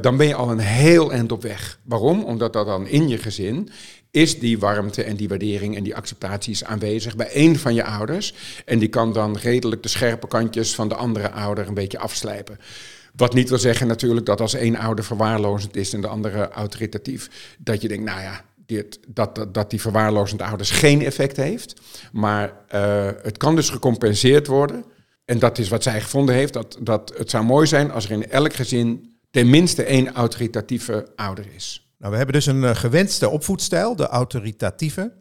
dan 0.00 0.16
ben 0.16 0.26
je 0.26 0.34
al 0.34 0.50
een 0.50 0.58
heel 0.58 1.12
eind 1.12 1.32
op 1.32 1.42
weg. 1.42 1.78
Waarom? 1.82 2.24
Omdat 2.24 2.52
dat 2.52 2.66
dan 2.66 2.86
in 2.86 3.08
je 3.08 3.18
gezin 3.18 3.70
is 4.16 4.38
die 4.38 4.58
warmte 4.58 5.02
en 5.02 5.16
die 5.16 5.28
waardering 5.28 5.76
en 5.76 5.82
die 5.82 5.96
acceptatie 5.96 6.52
is 6.52 6.64
aanwezig 6.64 7.16
bij 7.16 7.28
één 7.28 7.56
van 7.56 7.74
je 7.74 7.84
ouders. 7.84 8.34
En 8.64 8.78
die 8.78 8.88
kan 8.88 9.12
dan 9.12 9.36
redelijk 9.36 9.82
de 9.82 9.88
scherpe 9.88 10.26
kantjes 10.26 10.74
van 10.74 10.88
de 10.88 10.94
andere 10.94 11.30
ouder 11.30 11.68
een 11.68 11.74
beetje 11.74 11.98
afslijpen. 11.98 12.58
Wat 13.16 13.34
niet 13.34 13.48
wil 13.48 13.58
zeggen 13.58 13.86
natuurlijk 13.86 14.26
dat 14.26 14.40
als 14.40 14.54
één 14.54 14.76
ouder 14.76 15.04
verwaarlozend 15.04 15.76
is 15.76 15.92
en 15.92 16.00
de 16.00 16.06
andere 16.06 16.48
autoritatief, 16.48 17.54
dat 17.58 17.82
je 17.82 17.88
denkt, 17.88 18.04
nou 18.04 18.20
ja, 18.20 18.44
dit, 18.66 18.98
dat, 19.08 19.46
dat, 19.52 19.70
die 19.70 19.80
verwaarlozende 19.80 20.44
ouders 20.44 20.70
geen 20.70 21.02
effect 21.02 21.36
heeft. 21.36 21.80
Maar 22.12 22.52
eh, 22.68 23.08
het 23.22 23.36
kan 23.36 23.56
dus 23.56 23.70
gecompenseerd 23.70 24.46
worden. 24.46 24.84
En 25.24 25.38
dat 25.38 25.58
is 25.58 25.68
wat 25.68 25.82
zij 25.82 26.00
gevonden 26.00 26.34
heeft, 26.34 26.52
dat, 26.52 26.78
dat 26.80 27.12
het 27.16 27.30
zou 27.30 27.44
mooi 27.44 27.66
zijn 27.66 27.90
als 27.90 28.04
er 28.04 28.10
in 28.10 28.30
elk 28.30 28.52
gezin 28.52 29.16
tenminste 29.30 29.82
één 29.82 30.12
autoritatieve 30.12 31.08
ouder 31.16 31.46
is. 31.54 31.85
Nou, 31.98 32.10
we 32.10 32.16
hebben 32.16 32.34
dus 32.34 32.46
een 32.46 32.64
eh, 32.64 32.74
gewenste 32.74 33.28
opvoedstijl, 33.28 33.96
de 33.96 34.06
autoritatieve. 34.06 35.12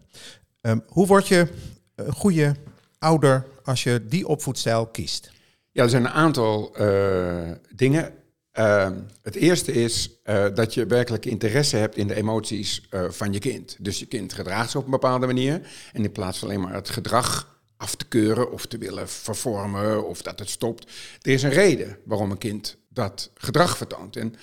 Ehm, 0.61 0.79
hoe 0.87 1.07
word 1.07 1.27
je 1.27 1.47
een 1.95 2.13
goede 2.13 2.55
ouder 2.99 3.45
als 3.63 3.83
je 3.83 4.05
die 4.07 4.27
opvoedstijl 4.27 4.87
kiest? 4.87 5.31
Ja, 5.71 5.83
er 5.83 5.89
zijn 5.89 6.05
een 6.05 6.11
aantal 6.11 6.75
eh, 6.75 7.51
dingen. 7.75 8.13
Eh, 8.51 8.91
het 9.21 9.35
eerste 9.35 9.71
is 9.71 10.19
eh, 10.23 10.45
dat 10.53 10.73
je 10.73 10.85
werkelijk 10.85 11.25
interesse 11.25 11.77
hebt 11.77 11.97
in 11.97 12.07
de 12.07 12.15
emoties 12.15 12.87
eh, 12.89 13.09
van 13.09 13.33
je 13.33 13.39
kind. 13.39 13.77
Dus 13.79 13.99
je 13.99 14.05
kind 14.05 14.33
gedraagt 14.33 14.69
zich 14.69 14.79
op 14.79 14.85
een 14.85 14.91
bepaalde 14.91 15.25
manier. 15.25 15.61
En 15.93 16.03
in 16.03 16.11
plaats 16.11 16.39
van 16.39 16.47
alleen 16.47 16.61
maar 16.61 16.73
het 16.73 16.89
gedrag 16.89 17.59
af 17.77 17.95
te 17.95 18.05
keuren 18.05 18.51
of 18.51 18.65
te 18.65 18.77
willen 18.77 19.09
vervormen 19.09 20.07
of 20.07 20.21
dat 20.21 20.39
het 20.39 20.49
stopt. 20.49 20.91
Er 21.21 21.31
is 21.31 21.43
een 21.43 21.49
reden 21.49 21.97
waarom 22.03 22.31
een 22.31 22.37
kind 22.37 22.77
dat 22.89 23.31
gedrag 23.33 23.77
vertoont. 23.77 24.15
En 24.15 24.35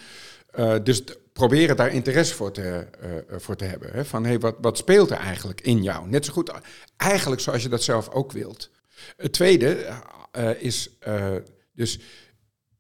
eh, 0.51 0.75
dus 0.83 1.03
proberen 1.33 1.77
daar 1.77 1.93
interesse 1.93 2.35
voor 2.35 2.53
te, 2.53 2.63
eh, 3.01 3.19
eh, 3.19 3.25
voor 3.29 3.57
te 3.57 3.65
hebben. 3.65 3.91
Hè? 3.93 4.05
Van 4.05 4.25
hey, 4.25 4.39
wat, 4.39 4.57
wat 4.61 4.79
speelt 4.79 5.11
er 5.11 5.17
eigenlijk 5.17 5.61
in 5.61 5.83
jou? 5.83 6.09
Net 6.09 6.25
zo 6.25 6.33
goed, 6.33 6.53
eigenlijk 6.97 7.41
zoals 7.41 7.63
je 7.63 7.69
dat 7.69 7.83
zelf 7.83 8.09
ook 8.09 8.33
wilt. 8.33 8.71
Het 9.17 9.33
tweede 9.33 9.87
eh, 10.31 10.63
is 10.63 10.99
dus 11.75 11.99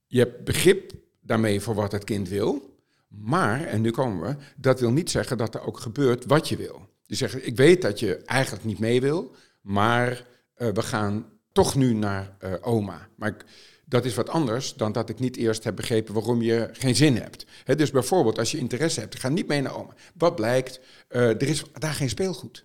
je 0.06 0.18
hebt 0.18 0.44
begrip 0.44 0.92
daarmee 1.20 1.60
voor 1.60 1.74
wat 1.74 1.92
het 1.92 2.04
kind 2.04 2.28
wil. 2.28 2.70
Maar, 3.08 3.64
en 3.64 3.80
nu 3.80 3.90
komen 3.90 4.28
we, 4.28 4.44
dat 4.56 4.80
wil 4.80 4.90
niet 4.90 5.10
zeggen 5.10 5.38
dat 5.38 5.54
er 5.54 5.66
ook 5.66 5.78
gebeurt 5.78 6.24
wat 6.24 6.48
je 6.48 6.56
wil. 6.56 6.88
Je 7.06 7.14
zegt, 7.14 7.46
ik 7.46 7.56
weet 7.56 7.82
dat 7.82 8.00
je 8.00 8.16
eigenlijk 8.16 8.64
niet 8.64 8.78
mee 8.78 9.00
wil, 9.00 9.34
maar 9.60 10.26
we 10.54 10.82
gaan 10.82 11.26
toch 11.52 11.74
nu 11.74 11.94
naar 11.94 12.36
oma. 12.60 13.08
Maar 13.16 13.28
ik, 13.28 13.44
dat 13.92 14.04
is 14.04 14.14
wat 14.14 14.28
anders 14.28 14.74
dan 14.74 14.92
dat 14.92 15.08
ik 15.08 15.18
niet 15.18 15.36
eerst 15.36 15.64
heb 15.64 15.76
begrepen 15.76 16.14
waarom 16.14 16.42
je 16.42 16.68
geen 16.72 16.96
zin 16.96 17.16
hebt. 17.16 17.46
He, 17.64 17.74
dus 17.74 17.90
bijvoorbeeld, 17.90 18.38
als 18.38 18.50
je 18.50 18.58
interesse 18.58 19.00
hebt, 19.00 19.20
ga 19.20 19.28
niet 19.28 19.46
mee 19.46 19.60
naar 19.60 19.76
oma. 19.76 19.94
Wat 20.14 20.34
blijkt, 20.34 20.80
uh, 21.10 21.28
er 21.28 21.42
is 21.42 21.64
daar 21.78 21.94
geen 21.94 22.08
speelgoed. 22.08 22.64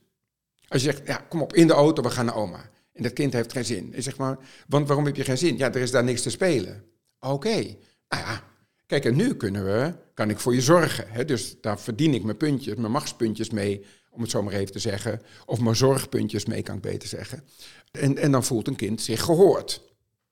Als 0.68 0.84
je 0.84 0.92
zegt, 0.92 1.08
ja, 1.08 1.16
kom 1.30 1.42
op, 1.42 1.54
in 1.54 1.68
de 1.68 1.74
auto, 1.74 2.02
we 2.02 2.10
gaan 2.10 2.26
naar 2.26 2.36
oma. 2.36 2.70
En 2.94 3.04
dat 3.04 3.13
kind 3.13 3.34
heeft 3.34 3.52
geen 3.52 3.66
zin. 3.66 3.94
En 3.94 4.04
zeg 4.04 4.18
maar, 4.18 4.38
want 4.68 4.88
waarom 4.88 5.06
heb 5.06 5.16
je 5.16 5.24
geen 5.24 5.38
zin? 5.38 5.58
Ja, 5.58 5.74
er 5.74 5.82
is 5.82 5.92
daar 5.92 6.04
niks 6.04 6.22
te 6.22 6.30
spelen. 6.30 6.84
Oké, 7.20 7.56
nou 8.10 8.24
ja, 8.24 8.44
kijk, 8.86 9.06
en 9.06 9.16
nu 9.16 9.36
kunnen 9.36 9.66
we, 9.66 9.94
kan 10.13 10.30
ik 10.30 10.40
voor 10.40 10.54
je 10.54 10.62
zorgen. 10.62 11.28
Dus 11.28 11.62
daar 11.62 11.80
verdien 11.80 12.13
ik 12.13 12.24
mijn 12.24 12.38
puntjes, 12.38 12.76
mijn 12.76 12.92
machtspuntjes 12.92 13.50
mee, 13.50 13.86
om 14.10 14.22
het 14.22 14.30
zo 14.30 14.44
maar 14.44 14.54
even 14.54 14.72
te 14.72 14.80
zeggen. 14.80 15.22
Of 15.46 15.60
mijn 15.60 15.76
zorgpuntjes 15.76 16.46
mee, 16.46 16.62
kan 16.62 16.76
ik 16.76 16.82
beter 16.82 17.10
zeggen. 17.10 17.44
En, 17.92 18.18
en 18.18 18.32
dan 18.32 18.44
voelt 18.44 18.68
een 18.68 18.76
kind 18.76 19.02
zich 19.02 19.22
gehoord. 19.22 19.86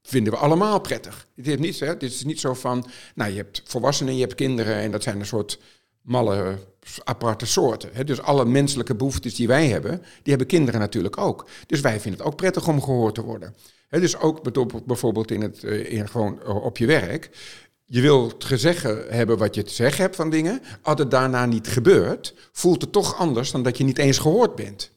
Vinden 0.07 0.33
we 0.33 0.39
allemaal 0.39 0.79
prettig. 0.79 1.27
Dit 1.35 1.47
is 1.47 1.57
niet, 1.57 1.79
hè? 1.79 1.97
Dit 1.97 2.11
is 2.11 2.23
niet 2.23 2.39
zo 2.39 2.53
van, 2.53 2.85
nou, 3.15 3.31
je 3.31 3.37
hebt 3.37 3.61
volwassenen, 3.65 4.15
je 4.15 4.21
hebt 4.21 4.35
kinderen 4.35 4.75
en 4.75 4.91
dat 4.91 5.03
zijn 5.03 5.19
een 5.19 5.25
soort 5.25 5.59
malle 6.01 6.57
aparte 7.03 7.45
soorten. 7.45 7.89
Hè? 7.93 8.03
Dus 8.03 8.21
alle 8.21 8.45
menselijke 8.45 8.95
behoeftes 8.95 9.35
die 9.35 9.47
wij 9.47 9.67
hebben, 9.67 9.99
die 9.99 10.07
hebben 10.23 10.47
kinderen 10.47 10.79
natuurlijk 10.79 11.17
ook. 11.17 11.47
Dus 11.67 11.81
wij 11.81 11.99
vinden 11.99 12.19
het 12.19 12.29
ook 12.29 12.35
prettig 12.35 12.67
om 12.67 12.81
gehoord 12.81 13.15
te 13.15 13.23
worden. 13.23 13.55
Hè? 13.87 13.99
Dus 13.99 14.17
ook 14.17 14.53
bijvoorbeeld 14.85 15.31
in 15.31 15.41
het, 15.41 15.63
in, 15.63 16.09
gewoon 16.09 16.43
op 16.43 16.77
je 16.77 16.85
werk. 16.85 17.29
Je 17.85 18.01
wilt 18.01 18.43
gezeggen 18.43 19.05
hebben 19.09 19.37
wat 19.37 19.55
je 19.55 19.63
te 19.63 19.73
zeggen 19.73 20.01
hebt 20.01 20.15
van 20.15 20.29
dingen. 20.29 20.61
Als 20.81 20.99
het 20.99 21.11
daarna 21.11 21.45
niet 21.45 21.67
gebeurt, 21.67 22.33
voelt 22.51 22.81
het 22.81 22.91
toch 22.91 23.17
anders 23.17 23.51
dan 23.51 23.63
dat 23.63 23.77
je 23.77 23.83
niet 23.83 23.97
eens 23.97 24.17
gehoord 24.17 24.55
bent. 24.55 24.91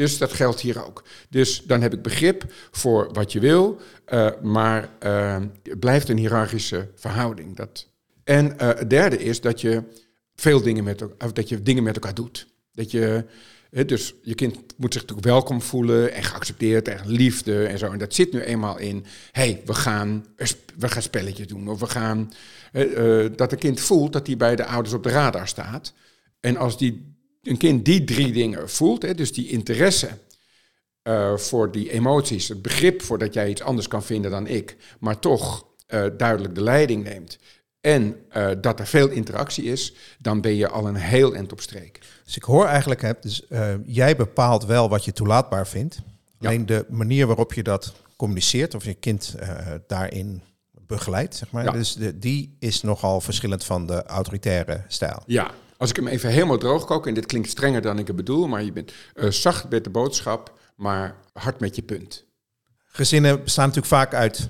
Dus 0.00 0.18
dat 0.18 0.32
geldt 0.32 0.60
hier 0.60 0.86
ook. 0.86 1.04
Dus 1.28 1.62
dan 1.62 1.82
heb 1.82 1.92
ik 1.92 2.02
begrip 2.02 2.44
voor 2.70 3.12
wat 3.12 3.32
je 3.32 3.40
wil, 3.40 3.80
uh, 4.08 4.30
maar 4.42 4.88
uh, 5.02 5.36
het 5.62 5.80
blijft 5.80 6.08
een 6.08 6.16
hiërarchische 6.16 6.88
verhouding. 6.94 7.56
Dat... 7.56 7.88
En 8.24 8.46
uh, 8.46 8.52
het 8.58 8.90
derde 8.90 9.18
is 9.18 9.40
dat 9.40 9.60
je 9.60 9.82
veel 10.34 10.62
dingen 10.62 10.84
met, 10.84 11.04
dat 11.32 11.48
je 11.48 11.62
dingen 11.62 11.82
met 11.82 11.94
elkaar 11.94 12.14
doet. 12.14 12.46
Dat 12.72 12.90
je, 12.90 13.24
dus 13.86 14.14
je 14.22 14.34
kind 14.34 14.56
moet 14.76 14.92
zich 14.92 15.02
natuurlijk 15.02 15.28
welkom 15.28 15.62
voelen 15.62 16.12
en 16.12 16.22
geaccepteerd 16.22 16.88
en 16.88 17.08
liefde 17.08 17.66
en 17.66 17.78
zo. 17.78 17.92
En 17.92 17.98
dat 17.98 18.14
zit 18.14 18.32
nu 18.32 18.40
eenmaal 18.40 18.78
in, 18.78 19.04
hé, 19.30 19.42
hey, 19.42 19.62
we, 19.64 19.74
gaan, 19.74 20.26
we 20.76 20.88
gaan 20.88 21.02
spelletjes 21.02 21.46
doen. 21.46 21.68
Of 21.68 21.80
we 21.80 21.86
gaan, 21.86 22.32
dat 23.36 23.52
een 23.52 23.58
kind 23.58 23.80
voelt 23.80 24.12
dat 24.12 24.26
hij 24.26 24.36
bij 24.36 24.56
de 24.56 24.64
ouders 24.64 24.94
op 24.94 25.02
de 25.02 25.10
radar 25.10 25.48
staat. 25.48 25.92
En 26.40 26.56
als 26.56 26.78
die, 26.78 27.18
een 27.42 27.56
kind 27.56 27.84
die 27.84 28.04
drie 28.04 28.32
dingen 28.32 28.70
voelt, 28.70 29.02
hè, 29.02 29.14
dus 29.14 29.32
die 29.32 29.48
interesse 29.48 30.08
uh, 31.02 31.36
voor 31.36 31.72
die 31.72 31.90
emoties, 31.90 32.48
het 32.48 32.62
begrip 32.62 33.02
voor 33.02 33.18
dat 33.18 33.34
jij 33.34 33.48
iets 33.48 33.62
anders 33.62 33.88
kan 33.88 34.02
vinden 34.02 34.30
dan 34.30 34.46
ik, 34.46 34.76
maar 35.00 35.18
toch 35.18 35.66
uh, 35.88 36.06
duidelijk 36.16 36.54
de 36.54 36.62
leiding 36.62 37.04
neemt 37.04 37.38
en 37.80 38.16
uh, 38.36 38.50
dat 38.60 38.80
er 38.80 38.86
veel 38.86 39.08
interactie 39.08 39.64
is, 39.64 39.94
dan 40.18 40.40
ben 40.40 40.54
je 40.54 40.68
al 40.68 40.88
een 40.88 40.96
heel 40.96 41.34
eind 41.34 41.52
op 41.52 41.60
streek. 41.60 42.00
Dus 42.24 42.36
ik 42.36 42.42
hoor 42.42 42.66
eigenlijk, 42.66 43.02
hè, 43.02 43.12
dus, 43.20 43.42
jij 43.86 44.16
bepaalt 44.16 44.64
wel 44.64 44.88
wat 44.88 45.04
je 45.04 45.12
toelaatbaar 45.12 45.66
vindt. 45.66 46.00
Ja. 46.38 46.48
Alleen 46.48 46.66
de 46.66 46.86
manier 46.88 47.26
waarop 47.26 47.52
je 47.52 47.62
dat 47.62 47.92
communiceert, 48.16 48.74
of 48.74 48.84
je 48.84 48.94
kind 48.94 49.34
daarin 49.86 50.42
begeleid, 50.86 51.34
zeg 51.34 51.50
maar. 51.50 51.64
Ja. 51.64 51.70
Dus 51.70 51.94
de, 51.94 52.18
die 52.18 52.56
is 52.58 52.82
nogal 52.82 53.20
verschillend 53.20 53.64
van 53.64 53.86
de 53.86 54.04
autoritaire 54.04 54.84
stijl. 54.88 55.22
Ja, 55.26 55.50
als 55.80 55.90
ik 55.90 55.96
hem 55.96 56.06
even 56.06 56.30
helemaal 56.30 56.58
droog 56.58 56.84
kook, 56.84 57.06
en 57.06 57.14
dit 57.14 57.26
klinkt 57.26 57.48
strenger 57.48 57.82
dan 57.82 57.98
ik 57.98 58.06
het 58.06 58.16
bedoel, 58.16 58.48
maar 58.48 58.62
je 58.62 58.72
bent 58.72 58.92
eh, 59.14 59.30
zacht 59.30 59.70
met 59.70 59.84
de 59.84 59.90
boodschap, 59.90 60.58
maar 60.76 61.16
hard 61.32 61.60
met 61.60 61.76
je 61.76 61.82
punt. 61.82 62.24
Gezinnen 62.86 63.42
bestaan 63.44 63.66
natuurlijk 63.66 63.94
vaak 63.94 64.14
uit 64.14 64.48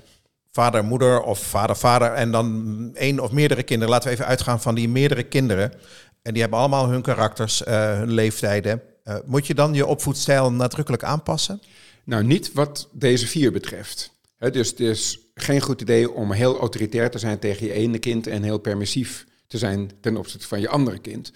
vader, 0.51 0.83
moeder 0.83 1.21
of 1.21 1.39
vader, 1.39 1.75
vader 1.75 2.11
en 2.13 2.31
dan 2.31 2.89
één 2.93 3.19
of 3.19 3.31
meerdere 3.31 3.63
kinderen. 3.63 3.93
Laten 3.93 4.07
we 4.07 4.13
even 4.13 4.25
uitgaan 4.25 4.61
van 4.61 4.75
die 4.75 4.89
meerdere 4.89 5.23
kinderen. 5.23 5.73
En 6.21 6.33
die 6.33 6.41
hebben 6.41 6.59
allemaal 6.59 6.89
hun 6.89 7.01
karakters, 7.01 7.63
eh, 7.63 7.97
hun 7.97 8.11
leeftijden. 8.11 8.81
Eh, 9.03 9.15
moet 9.25 9.47
je 9.47 9.53
dan 9.53 9.73
je 9.73 9.85
opvoedstijl 9.85 10.51
nadrukkelijk 10.51 11.03
aanpassen? 11.03 11.61
Nou, 12.03 12.23
niet 12.23 12.53
wat 12.53 12.89
deze 12.91 13.27
vier 13.27 13.51
betreft. 13.51 14.11
Dus 14.37 14.69
het 14.69 14.79
is 14.79 15.19
geen 15.33 15.61
goed 15.61 15.81
idee 15.81 16.11
om 16.11 16.31
heel 16.31 16.59
autoritair 16.59 17.11
te 17.11 17.19
zijn 17.19 17.39
tegen 17.39 17.65
je 17.65 17.73
ene 17.73 17.99
kind 17.99 18.27
en 18.27 18.43
heel 18.43 18.57
permissief 18.57 19.25
te 19.51 19.57
zijn 19.57 19.91
ten 20.01 20.17
opzichte 20.17 20.47
van 20.47 20.59
je 20.59 20.69
andere 20.69 20.99
kind. 20.99 21.31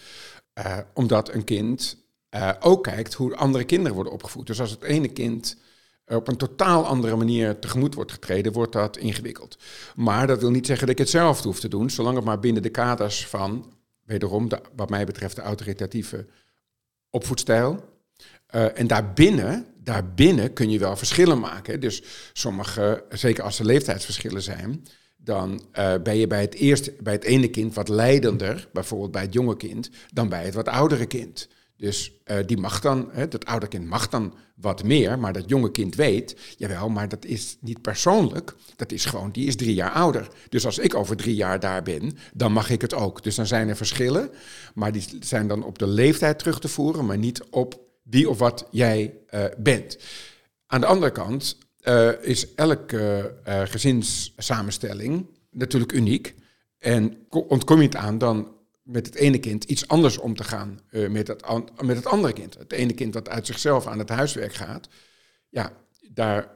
Eh, 0.54 0.78
omdat 0.93 1.34
een 1.34 1.43
kind 1.43 1.97
eh, 2.30 2.49
ook 2.60 2.84
kijkt 2.84 3.13
hoe 3.13 3.36
andere 3.36 3.63
kinderen 3.63 3.95
worden 3.95 4.13
opgevoed. 4.13 4.47
Dus 4.47 4.60
als 4.60 4.71
het 4.71 4.84
ene 4.84 5.08
kind 5.08 5.58
op 6.06 6.28
een 6.28 6.38
totaal 6.38 6.86
andere 6.86 7.15
manier 7.15 7.60
tegemoet 7.60 7.93
wordt 7.93 8.12
getreden, 8.12 8.51
wordt 8.51 8.73
dat 8.73 8.97
ingewikkeld. 8.97 9.58
Maar 9.95 10.28
dat 10.28 10.39
wil 10.39 10.49
niet 10.49 10.65
zeggen 10.65 10.88
dat 10.88 10.95
ik 10.95 11.01
hetzelfde 11.01 11.47
hoef 11.47 11.60
te 11.60 11.67
doen, 11.67 11.89
zolang 11.89 12.15
het 12.15 12.25
maar 12.25 12.39
binnen 12.39 12.62
de 12.62 12.69
kaders 12.69 13.28
van, 13.28 13.73
wederom, 14.04 14.49
de, 14.49 14.62
wat 14.75 14.89
mij 14.89 15.06
betreft, 15.06 15.36
de 15.36 15.41
autoritatieve 15.41 16.25
opvoedstijl. 17.10 17.93
Uh, 18.56 18.80
en 18.80 18.88
daarbinnen, 18.88 19.67
daarbinnen 19.78 20.54
kun 20.54 20.69
je 20.69 20.80
wel 20.80 20.97
verschillen 20.97 21.39
maken. 21.39 21.80
Dus 21.80 22.04
sommige, 22.34 23.04
zeker 23.10 23.43
als 23.43 23.60
er 23.60 23.65
leeftijdsverschillen 23.65 24.41
zijn, 24.41 24.86
dan 25.25 25.61
uh, 25.73 25.93
ben 26.03 26.17
je 26.17 26.27
bij 26.27 26.41
het, 26.41 26.53
eerste, 26.53 26.93
bij 26.99 27.13
het 27.13 27.23
ene 27.23 27.47
kind 27.47 27.73
wat 27.73 27.89
leidender, 27.89 28.67
bijvoorbeeld 28.73 29.11
bij 29.11 29.21
het 29.21 29.33
jonge 29.33 29.57
kind, 29.57 29.89
dan 30.13 30.29
bij 30.29 30.43
het 30.45 30.53
wat 30.53 30.67
oudere 30.67 31.05
kind. 31.05 31.47
Dus 31.77 32.11
uh, 32.25 32.38
die 32.45 32.57
mag 32.57 32.81
dan, 32.81 33.09
hè, 33.11 33.27
dat 33.27 33.45
oude 33.45 33.67
kind 33.67 33.85
mag 33.85 34.09
dan 34.09 34.33
wat 34.55 34.83
meer, 34.83 35.19
maar 35.19 35.33
dat 35.33 35.49
jonge 35.49 35.71
kind 35.71 35.95
weet, 35.95 36.38
jawel, 36.57 36.89
maar 36.89 37.09
dat 37.09 37.25
is 37.25 37.57
niet 37.61 37.81
persoonlijk, 37.81 38.55
dat 38.75 38.91
is 38.91 39.05
gewoon, 39.05 39.31
die 39.31 39.47
is 39.47 39.55
drie 39.55 39.73
jaar 39.73 39.91
ouder. 39.91 40.27
Dus 40.49 40.65
als 40.65 40.77
ik 40.77 40.95
over 40.95 41.15
drie 41.15 41.35
jaar 41.35 41.59
daar 41.59 41.83
ben, 41.83 42.17
dan 42.33 42.51
mag 42.51 42.69
ik 42.69 42.81
het 42.81 42.93
ook. 42.93 43.23
Dus 43.23 43.35
dan 43.35 43.47
zijn 43.47 43.69
er 43.69 43.75
verschillen, 43.75 44.29
maar 44.73 44.91
die 44.91 45.03
zijn 45.19 45.47
dan 45.47 45.63
op 45.63 45.79
de 45.79 45.88
leeftijd 45.88 46.39
terug 46.39 46.59
te 46.59 46.67
voeren, 46.67 47.05
maar 47.05 47.17
niet 47.17 47.43
op 47.49 47.79
wie 48.03 48.29
of 48.29 48.39
wat 48.39 48.67
jij 48.71 49.13
uh, 49.29 49.45
bent. 49.57 49.97
Aan 50.67 50.81
de 50.81 50.88
andere 50.88 51.11
kant 51.11 51.57
uh, 51.88 52.12
is 52.21 52.54
elke 52.54 53.36
uh, 53.48 53.62
gezinssamenstelling 53.65 55.28
natuurlijk 55.50 55.91
uniek. 55.91 56.36
En 56.78 57.17
ontkom 57.30 57.78
je 57.78 57.86
het 57.86 57.95
aan 57.95 58.17
dan 58.17 58.54
met 58.84 59.06
het 59.06 59.15
ene 59.15 59.38
kind 59.38 59.63
iets 59.63 59.88
anders 59.88 60.17
om 60.17 60.36
te 60.36 60.43
gaan 60.43 60.80
uh, 60.89 61.10
met, 61.10 61.28
het 61.28 61.43
met 61.82 61.95
het 61.95 62.06
andere 62.06 62.34
kind. 62.34 62.58
Het 62.58 62.71
ene 62.71 62.93
kind 62.93 63.13
dat 63.13 63.30
uit 63.30 63.45
zichzelf 63.45 63.88
aan 63.88 64.00
het 64.00 64.10
huiswerk 64.10 64.54
gaat, 64.54 64.88
ja, 65.50 65.71
daar 66.12 66.50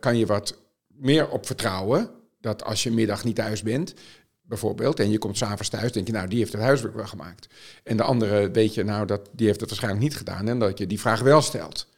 kan 0.00 0.16
je 0.16 0.26
wat 0.26 0.58
meer 0.86 1.28
op 1.28 1.46
vertrouwen. 1.46 2.10
Dat 2.40 2.64
als 2.64 2.82
je 2.82 2.90
middag 2.90 3.24
niet 3.24 3.36
thuis 3.36 3.62
bent, 3.62 3.94
bijvoorbeeld, 4.42 5.00
en 5.00 5.10
je 5.10 5.18
komt 5.18 5.36
s'avonds 5.36 5.68
thuis, 5.68 5.92
denk 5.92 6.06
je, 6.06 6.12
nou, 6.12 6.28
die 6.28 6.38
heeft 6.38 6.52
het 6.52 6.62
huiswerk 6.62 6.94
wel 6.94 7.06
gemaakt. 7.06 7.46
En 7.82 7.96
de 7.96 8.02
andere 8.02 8.50
weet 8.50 8.74
je, 8.74 8.84
nou, 8.84 9.06
dat, 9.06 9.30
die 9.32 9.46
heeft 9.46 9.60
het 9.60 9.68
waarschijnlijk 9.68 10.04
niet 10.04 10.16
gedaan 10.16 10.48
en 10.48 10.58
dat 10.58 10.78
je 10.78 10.86
die 10.86 11.00
vraag 11.00 11.20
wel 11.20 11.42
stelt. 11.42 11.88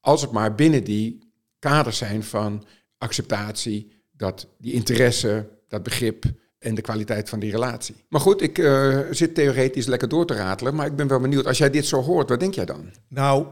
Als 0.00 0.22
het 0.22 0.30
maar 0.30 0.54
binnen 0.54 0.84
die 0.84 1.31
kaders 1.62 1.98
zijn 1.98 2.24
van 2.24 2.64
acceptatie, 2.98 3.92
dat 4.10 4.46
die 4.58 4.72
interesse, 4.72 5.48
dat 5.68 5.82
begrip, 5.82 6.24
en 6.58 6.74
de 6.74 6.80
kwaliteit 6.80 7.28
van 7.28 7.38
die 7.38 7.50
relatie. 7.50 7.94
Maar 8.08 8.20
goed, 8.20 8.42
ik 8.42 8.58
uh, 8.58 8.98
zit 9.10 9.34
theoretisch 9.34 9.86
lekker 9.86 10.08
door 10.08 10.26
te 10.26 10.34
ratelen, 10.34 10.74
maar 10.74 10.86
ik 10.86 10.96
ben 10.96 11.08
wel 11.08 11.20
benieuwd. 11.20 11.46
Als 11.46 11.58
jij 11.58 11.70
dit 11.70 11.86
zo 11.86 12.02
hoort, 12.02 12.28
wat 12.28 12.40
denk 12.40 12.54
jij 12.54 12.64
dan? 12.64 12.90
Nou, 13.08 13.46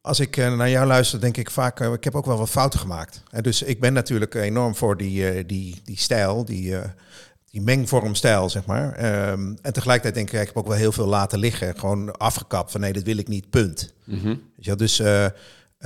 als 0.00 0.20
ik 0.20 0.36
uh, 0.36 0.56
naar 0.56 0.70
jou 0.70 0.86
luister, 0.86 1.20
denk 1.20 1.36
ik 1.36 1.50
vaak, 1.50 1.80
uh, 1.80 1.92
ik 1.92 2.04
heb 2.04 2.14
ook 2.14 2.26
wel 2.26 2.38
wat 2.38 2.50
fouten 2.50 2.80
gemaakt. 2.80 3.22
En 3.30 3.42
dus 3.42 3.62
ik 3.62 3.80
ben 3.80 3.92
natuurlijk 3.92 4.34
enorm 4.34 4.74
voor 4.74 4.96
die, 4.96 5.46
die, 5.46 5.80
die 5.84 5.98
stijl, 5.98 6.44
die, 6.44 6.74
die 7.50 7.62
mengvormstijl, 7.62 8.50
zeg 8.50 8.66
maar. 8.66 8.86
Um, 9.30 9.58
en 9.62 9.72
tegelijkertijd 9.72 10.14
denk 10.14 10.30
ik, 10.30 10.40
ik 10.40 10.46
heb 10.46 10.56
ook 10.56 10.68
wel 10.68 10.76
heel 10.76 10.92
veel 10.92 11.06
laten 11.06 11.38
liggen. 11.38 11.78
Gewoon 11.78 12.16
afgekapt 12.16 12.70
van 12.70 12.80
nee, 12.80 12.92
dat 12.92 13.02
wil 13.02 13.18
ik 13.18 13.28
niet, 13.28 13.50
punt. 13.50 13.94
Mm-hmm. 14.04 14.42
Ja, 14.56 14.74
dus 14.74 15.02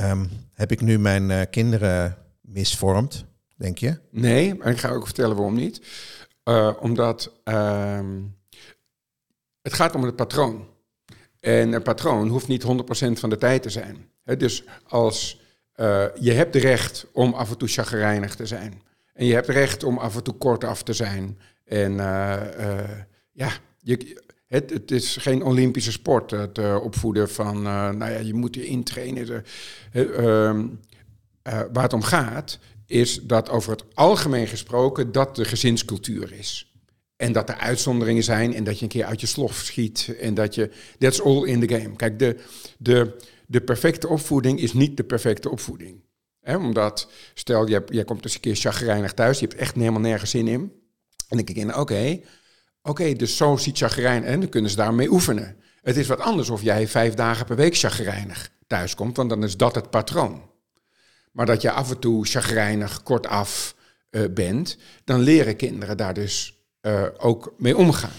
um, 0.05 0.31
heb 0.53 0.73
ik 0.73 0.81
nu 0.81 0.99
mijn 0.99 1.51
kinderen 1.51 2.17
misvormd, 2.41 3.25
denk 3.57 3.79
je? 3.79 3.99
Nee, 4.11 4.63
en 4.63 4.71
ik 4.71 4.79
ga 4.79 4.91
ook 4.91 5.05
vertellen 5.05 5.37
waarom 5.37 5.55
niet. 5.55 5.81
Uh, 6.45 6.73
omdat 6.81 7.33
uh, 7.45 8.01
het 9.63 9.73
gaat 9.73 9.95
om 9.95 10.03
het 10.03 10.17
patroon. 10.17 10.69
En 11.41 11.73
een 11.73 11.83
patroon 11.83 12.29
hoeft 12.29 12.49
niet 12.49 12.65
100% 12.65 12.67
van 13.13 13.31
de 13.31 13.37
tijd 13.37 13.63
te 13.63 13.71
zijn. 13.71 14.11
Dus 14.25 14.65
als 14.89 15.41
uh, 15.77 16.05
je 16.21 16.33
hebt 16.33 16.57
recht 16.57 17.07
om 17.13 17.33
af 17.35 17.51
en 17.51 17.59
toe 17.59 17.69
chagrijnig 17.69 18.35
te 18.35 18.47
zijn. 18.47 18.83
En 19.15 19.27
je 19.27 19.35
hebt 19.35 19.49
recht 19.49 19.85
om 19.85 19.99
af 19.99 20.17
en 20.17 20.23
toe 20.23 20.35
kortaf 20.35 20.83
te 20.83 20.93
zijn. 20.93 21.39
En 21.65 21.95
ja, 23.33 23.51
je, 23.79 24.23
het, 24.51 24.71
het, 24.71 24.91
is 24.91 25.17
geen 25.17 25.43
Olympische 25.43 25.93
sport, 25.93 26.31
het 26.31 26.59
opvoeden 26.81 27.31
van, 27.31 27.63
nou 27.63 28.11
ja, 28.11 28.19
je 28.19 28.35
moet 28.35 28.55
je 28.55 28.67
intrainen. 28.67 29.45
ehm, 29.93 30.67
waar 31.43 31.83
het 31.83 31.93
om 31.93 32.03
gaat, 32.03 32.59
is 32.87 33.21
dat 33.23 33.51
over 33.51 33.71
het 33.71 33.85
algemeen 33.95 34.47
gesproken 34.47 35.13
dat 35.13 35.37
de 35.37 35.45
gezinscultuur 35.45 36.33
is. 36.33 36.75
En 37.17 37.33
dat 37.33 37.49
er 37.49 37.55
uitzonderingen 37.55 38.23
zijn 38.23 38.55
en 38.55 38.65
dat 38.65 38.77
je 38.77 38.83
een 38.83 38.91
keer 38.91 39.05
uit 39.05 39.21
je 39.21 39.27
slof 39.27 39.55
schiet 39.55 40.17
en 40.21 40.35
dat 40.35 40.55
je... 40.55 40.71
That's 40.99 41.21
all 41.21 41.45
in 41.45 41.67
the 41.67 41.75
game. 41.75 41.97
Kijk, 41.97 42.19
de, 42.19 42.37
de, 42.79 43.17
de 43.47 43.61
perfecte 43.61 44.09
opvoeding 44.09 44.61
is 44.61 44.73
niet 44.73 44.97
de 44.97 45.05
perfecte 45.05 45.51
opvoeding. 45.51 46.01
Omdat, 46.43 47.11
stel, 47.35 47.69
jij, 47.69 47.83
jij 47.87 48.05
komt 48.05 48.25
eens 48.25 48.35
een 48.35 48.41
keer 48.41 48.57
chagrijnig 48.57 49.13
thuis, 49.13 49.39
je 49.39 49.47
hebt 49.47 49.61
echt 49.61 49.75
helemaal 49.75 50.01
nergens 50.01 50.31
zin 50.31 50.49
in. 50.49 50.61
En 50.61 51.37
dan 51.37 51.45
denk 51.45 51.59
ik 51.59 51.77
oké, 51.77 52.21
oké, 52.83 52.91
okay, 52.91 53.15
dus 53.15 53.37
zo 53.37 53.57
ziet 53.57 53.79
chagrijn 53.79 54.25
en 54.25 54.41
dan 54.41 54.49
kunnen 54.49 54.71
ze 54.71 54.77
daarmee 54.77 55.11
oefenen. 55.11 55.57
Het 55.83 55.97
is 55.97 56.07
wat 56.07 56.21
anders 56.21 56.51
of 56.51 56.63
jij 56.63 56.89
vijf 56.89 57.15
dagen 57.15 57.47
per 57.47 57.57
week 57.57 57.77
chagrijnig 57.77 58.51
thuiskomt, 58.67 59.17
want 59.17 59.31
dan 59.31 59.45
is 59.45 59.57
dat 59.57 59.75
het 59.75 59.91
patroon 59.91 60.51
maar 61.33 61.47
dat 61.47 61.63
je 61.63 61.71
af 61.71 61.91
en 61.91 61.99
toe 61.99 62.27
chagrijnig, 62.27 63.03
kortaf 63.03 63.75
uh, 64.11 64.23
bent, 64.31 64.77
dan 65.05 65.21
leren 65.21 65.57
kinderen 65.57 65.97
daar 65.97 66.15
dus 66.15 66.59
uh, 66.83 67.03
ook 67.19 67.55
mee 67.59 67.77
omgaan. 67.77 68.11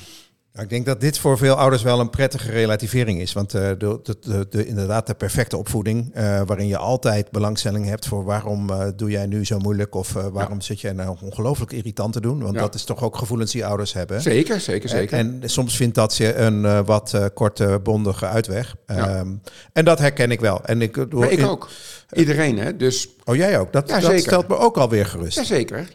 Nou, 0.53 0.63
ik 0.63 0.69
denk 0.69 0.85
dat 0.85 1.01
dit 1.01 1.17
voor 1.17 1.37
veel 1.37 1.55
ouders 1.55 1.81
wel 1.81 1.99
een 1.99 2.09
prettige 2.09 2.51
relativering 2.51 3.21
is. 3.21 3.33
Want 3.33 3.55
uh, 3.55 3.61
de, 3.61 3.99
de, 4.03 4.17
de, 4.21 4.47
de, 4.49 4.65
inderdaad, 4.65 5.07
de 5.07 5.13
perfecte 5.13 5.57
opvoeding, 5.57 6.11
waarin 6.45 6.67
je 6.67 6.77
altijd 6.77 7.31
belangstelling 7.31 7.85
hebt 7.85 8.07
voor 8.07 8.23
waarom 8.23 8.69
doe 8.95 9.09
jij 9.09 9.25
nu 9.25 9.45
zo 9.45 9.59
moeilijk 9.59 9.95
of 9.95 10.13
waarom 10.13 10.57
ja. 10.57 10.63
zit 10.63 10.81
jij 10.81 10.91
nou 10.91 11.17
ongelooflijk 11.21 11.71
irritant 11.71 12.13
te 12.13 12.21
doen. 12.21 12.41
Want 12.41 12.53
ja. 12.53 12.59
dat 12.59 12.75
is 12.75 12.83
toch 12.83 13.03
ook 13.03 13.17
gevoelens 13.17 13.51
die 13.51 13.65
ouders 13.65 13.93
hebben. 13.93 14.21
Zeker, 14.21 14.59
zeker, 14.59 14.89
zeker. 14.89 15.17
En, 15.17 15.37
en 15.41 15.49
soms 15.49 15.75
vindt 15.75 15.95
dat 15.95 16.17
je 16.17 16.35
een 16.35 16.85
wat 16.85 17.31
korte, 17.33 17.79
bondige 17.83 18.25
uitweg. 18.25 18.75
Ja. 18.87 19.19
Um, 19.19 19.41
en 19.73 19.85
dat 19.85 19.99
herken 19.99 20.31
ik 20.31 20.39
wel. 20.39 20.65
En 20.65 20.81
ik, 20.81 21.13
maar 21.13 21.31
ik 21.31 21.45
ook. 21.45 21.69
Iedereen, 22.13 22.57
hè? 22.57 22.77
Dus, 22.77 23.09
oh, 23.23 23.35
jij 23.35 23.59
ook? 23.59 23.73
Dat, 23.73 23.89
ja, 23.89 23.99
dat 23.99 24.19
stelt 24.19 24.47
me 24.47 24.57
ook 24.57 24.77
alweer 24.77 25.05
gerust. 25.05 25.37
Jazeker. 25.37 25.87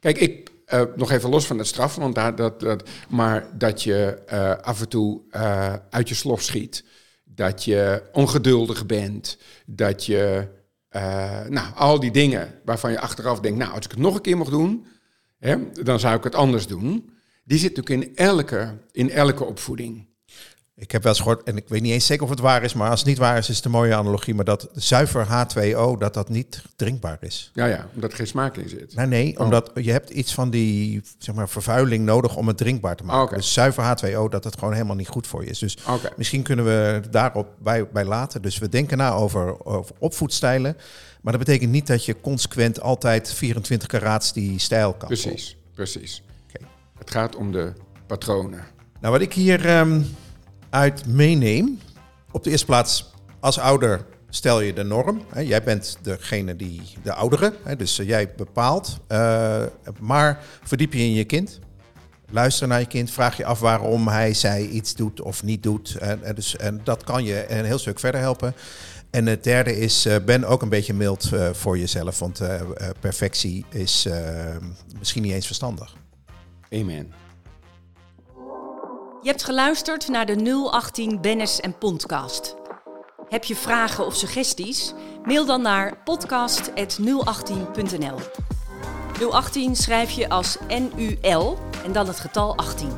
Kijk, 0.00 0.18
ik, 0.18 0.50
uh, 0.72 0.82
nog 0.96 1.10
even 1.10 1.30
los 1.30 1.46
van 1.46 1.58
het 1.58 1.66
straffen, 1.66 2.02
want 2.02 2.14
daar, 2.14 2.36
dat, 2.36 2.60
dat, 2.60 2.88
maar 3.08 3.46
dat 3.58 3.82
je 3.82 4.22
uh, 4.32 4.50
af 4.56 4.80
en 4.80 4.88
toe 4.88 5.22
uh, 5.30 5.74
uit 5.90 6.08
je 6.08 6.14
slof 6.14 6.42
schiet. 6.42 6.84
Dat 7.24 7.64
je 7.64 8.02
ongeduldig 8.12 8.86
bent. 8.86 9.38
Dat 9.66 10.06
je, 10.06 10.48
nou, 11.48 11.74
al 11.74 12.00
die 12.00 12.10
dingen 12.10 12.60
waarvan 12.64 12.90
je 12.90 13.00
achteraf 13.00 13.40
denkt, 13.40 13.58
nou, 13.58 13.72
als 13.72 13.84
ik 13.84 13.90
het 13.90 14.00
nog 14.00 14.14
een 14.14 14.20
keer 14.20 14.36
mag 14.36 14.48
doen, 14.48 14.86
hè, 15.38 15.56
dan 15.72 16.00
zou 16.00 16.16
ik 16.16 16.24
het 16.24 16.34
anders 16.34 16.66
doen. 16.66 17.10
Die 17.44 17.58
zit 17.58 17.76
natuurlijk 17.76 18.08
in 18.08 18.16
elke, 18.16 18.78
in 18.92 19.10
elke 19.10 19.44
opvoeding. 19.44 20.06
Ik 20.76 20.90
heb 20.90 21.02
wel 21.02 21.12
eens 21.12 21.20
gehoord, 21.20 21.42
en 21.42 21.56
ik 21.56 21.68
weet 21.68 21.82
niet 21.82 21.92
eens 21.92 22.06
zeker 22.06 22.24
of 22.24 22.30
het 22.30 22.38
waar 22.38 22.62
is, 22.62 22.74
maar 22.74 22.90
als 22.90 22.98
het 22.98 23.08
niet 23.08 23.18
waar 23.18 23.38
is, 23.38 23.48
is 23.48 23.56
het 23.56 23.64
een 23.64 23.70
mooie 23.70 23.94
analogie, 23.94 24.34
maar 24.34 24.44
dat 24.44 24.68
zuiver 24.72 25.26
H2O, 25.26 25.98
dat 25.98 26.14
dat 26.14 26.28
niet 26.28 26.62
drinkbaar 26.76 27.16
is. 27.20 27.50
Ja, 27.54 27.66
ja, 27.66 27.88
omdat 27.94 28.10
er 28.10 28.16
geen 28.16 28.26
smaak 28.26 28.56
in 28.56 28.68
zit. 28.68 28.94
Nee, 28.94 29.06
nee, 29.06 29.38
oh. 29.38 29.44
omdat 29.44 29.70
je 29.74 29.90
hebt 29.90 30.10
iets 30.10 30.34
van 30.34 30.50
die 30.50 31.02
zeg 31.18 31.34
maar, 31.34 31.48
vervuiling 31.48 32.04
nodig 32.04 32.36
om 32.36 32.48
het 32.48 32.56
drinkbaar 32.56 32.96
te 32.96 33.04
maken. 33.04 33.20
Oh, 33.20 33.26
okay. 33.26 33.38
Dus 33.38 33.52
zuiver 33.52 33.84
H2O, 33.84 34.30
dat 34.30 34.44
het 34.44 34.58
gewoon 34.58 34.72
helemaal 34.72 34.96
niet 34.96 35.08
goed 35.08 35.26
voor 35.26 35.44
je 35.44 35.50
is. 35.50 35.58
Dus 35.58 35.78
okay. 35.88 36.12
misschien 36.16 36.42
kunnen 36.42 36.64
we 36.64 37.02
daarop 37.10 37.48
bij, 37.58 37.88
bij 37.88 38.04
laten. 38.04 38.42
Dus 38.42 38.58
we 38.58 38.68
denken 38.68 38.98
na 38.98 39.12
over, 39.12 39.64
over 39.64 39.94
opvoedstijlen, 39.98 40.76
maar 41.20 41.32
dat 41.32 41.44
betekent 41.44 41.70
niet 41.70 41.86
dat 41.86 42.04
je 42.04 42.20
consequent 42.20 42.80
altijd 42.80 43.32
24 43.32 43.88
karaats 43.88 44.32
die 44.32 44.58
stijl 44.58 44.94
kan 44.94 45.08
Precies, 45.08 45.56
precies. 45.74 46.22
Okay. 46.48 46.68
Het 46.98 47.10
gaat 47.10 47.36
om 47.36 47.52
de 47.52 47.72
patronen. 48.06 48.64
Nou, 49.00 49.12
wat 49.12 49.22
ik 49.22 49.32
hier... 49.32 49.78
Um, 49.78 50.06
uit 50.74 51.06
meeneem. 51.06 51.78
Op 52.30 52.44
de 52.44 52.50
eerste 52.50 52.66
plaats, 52.66 53.12
als 53.40 53.58
ouder 53.58 54.06
stel 54.28 54.60
je 54.60 54.72
de 54.72 54.82
norm. 54.82 55.22
Jij 55.38 55.62
bent 55.62 55.98
degene 56.02 56.56
die, 56.56 56.82
de 57.02 57.12
oudere, 57.12 57.54
dus 57.76 57.98
eh, 57.98 58.06
jij 58.06 58.34
bepaalt. 58.34 58.98
Uh, 59.08 59.62
maar 60.00 60.44
verdiep 60.62 60.92
je 60.92 60.98
in 60.98 61.12
je 61.12 61.24
kind. 61.24 61.60
Luister 62.30 62.68
naar 62.68 62.80
je 62.80 62.86
kind, 62.86 63.10
vraag 63.10 63.36
je 63.36 63.44
af 63.44 63.60
waarom 63.60 64.08
hij, 64.08 64.34
zij 64.34 64.66
iets 64.66 64.94
doet 64.94 65.20
of 65.20 65.42
niet 65.42 65.62
doet. 65.62 65.96
En, 65.96 66.22
en, 66.22 66.34
dus, 66.34 66.56
en 66.56 66.80
dat 66.84 67.04
kan 67.04 67.24
je 67.24 67.52
een 67.52 67.64
heel 67.64 67.78
stuk 67.78 67.98
verder 67.98 68.20
helpen. 68.20 68.54
En 69.10 69.26
het 69.26 69.44
derde 69.44 69.78
is, 69.78 70.08
ben 70.24 70.44
ook 70.44 70.62
een 70.62 70.68
beetje 70.68 70.94
mild 70.94 71.30
voor 71.52 71.78
jezelf, 71.78 72.18
want 72.18 72.40
perfectie 73.00 73.64
is 73.70 74.08
misschien 74.98 75.22
niet 75.22 75.32
eens 75.32 75.46
verstandig. 75.46 75.96
Amen. 76.70 77.23
Je 79.24 79.30
hebt 79.30 79.44
geluisterd 79.44 80.08
naar 80.08 80.26
de 80.26 80.68
018 80.70 81.20
Bennis 81.20 81.60
en 81.60 81.78
Podcast. 81.78 82.54
Heb 83.28 83.44
je 83.44 83.56
vragen 83.56 84.06
of 84.06 84.14
suggesties? 84.14 84.92
Mail 85.22 85.46
dan 85.46 85.62
naar 85.62 85.98
podcast.018.nl. 86.04 88.18
018 89.30 89.76
schrijf 89.76 90.10
je 90.10 90.28
als 90.28 90.56
NUL 90.68 91.58
en 91.84 91.92
dan 91.92 92.06
het 92.06 92.20
getal 92.20 92.56
18. 92.56 92.88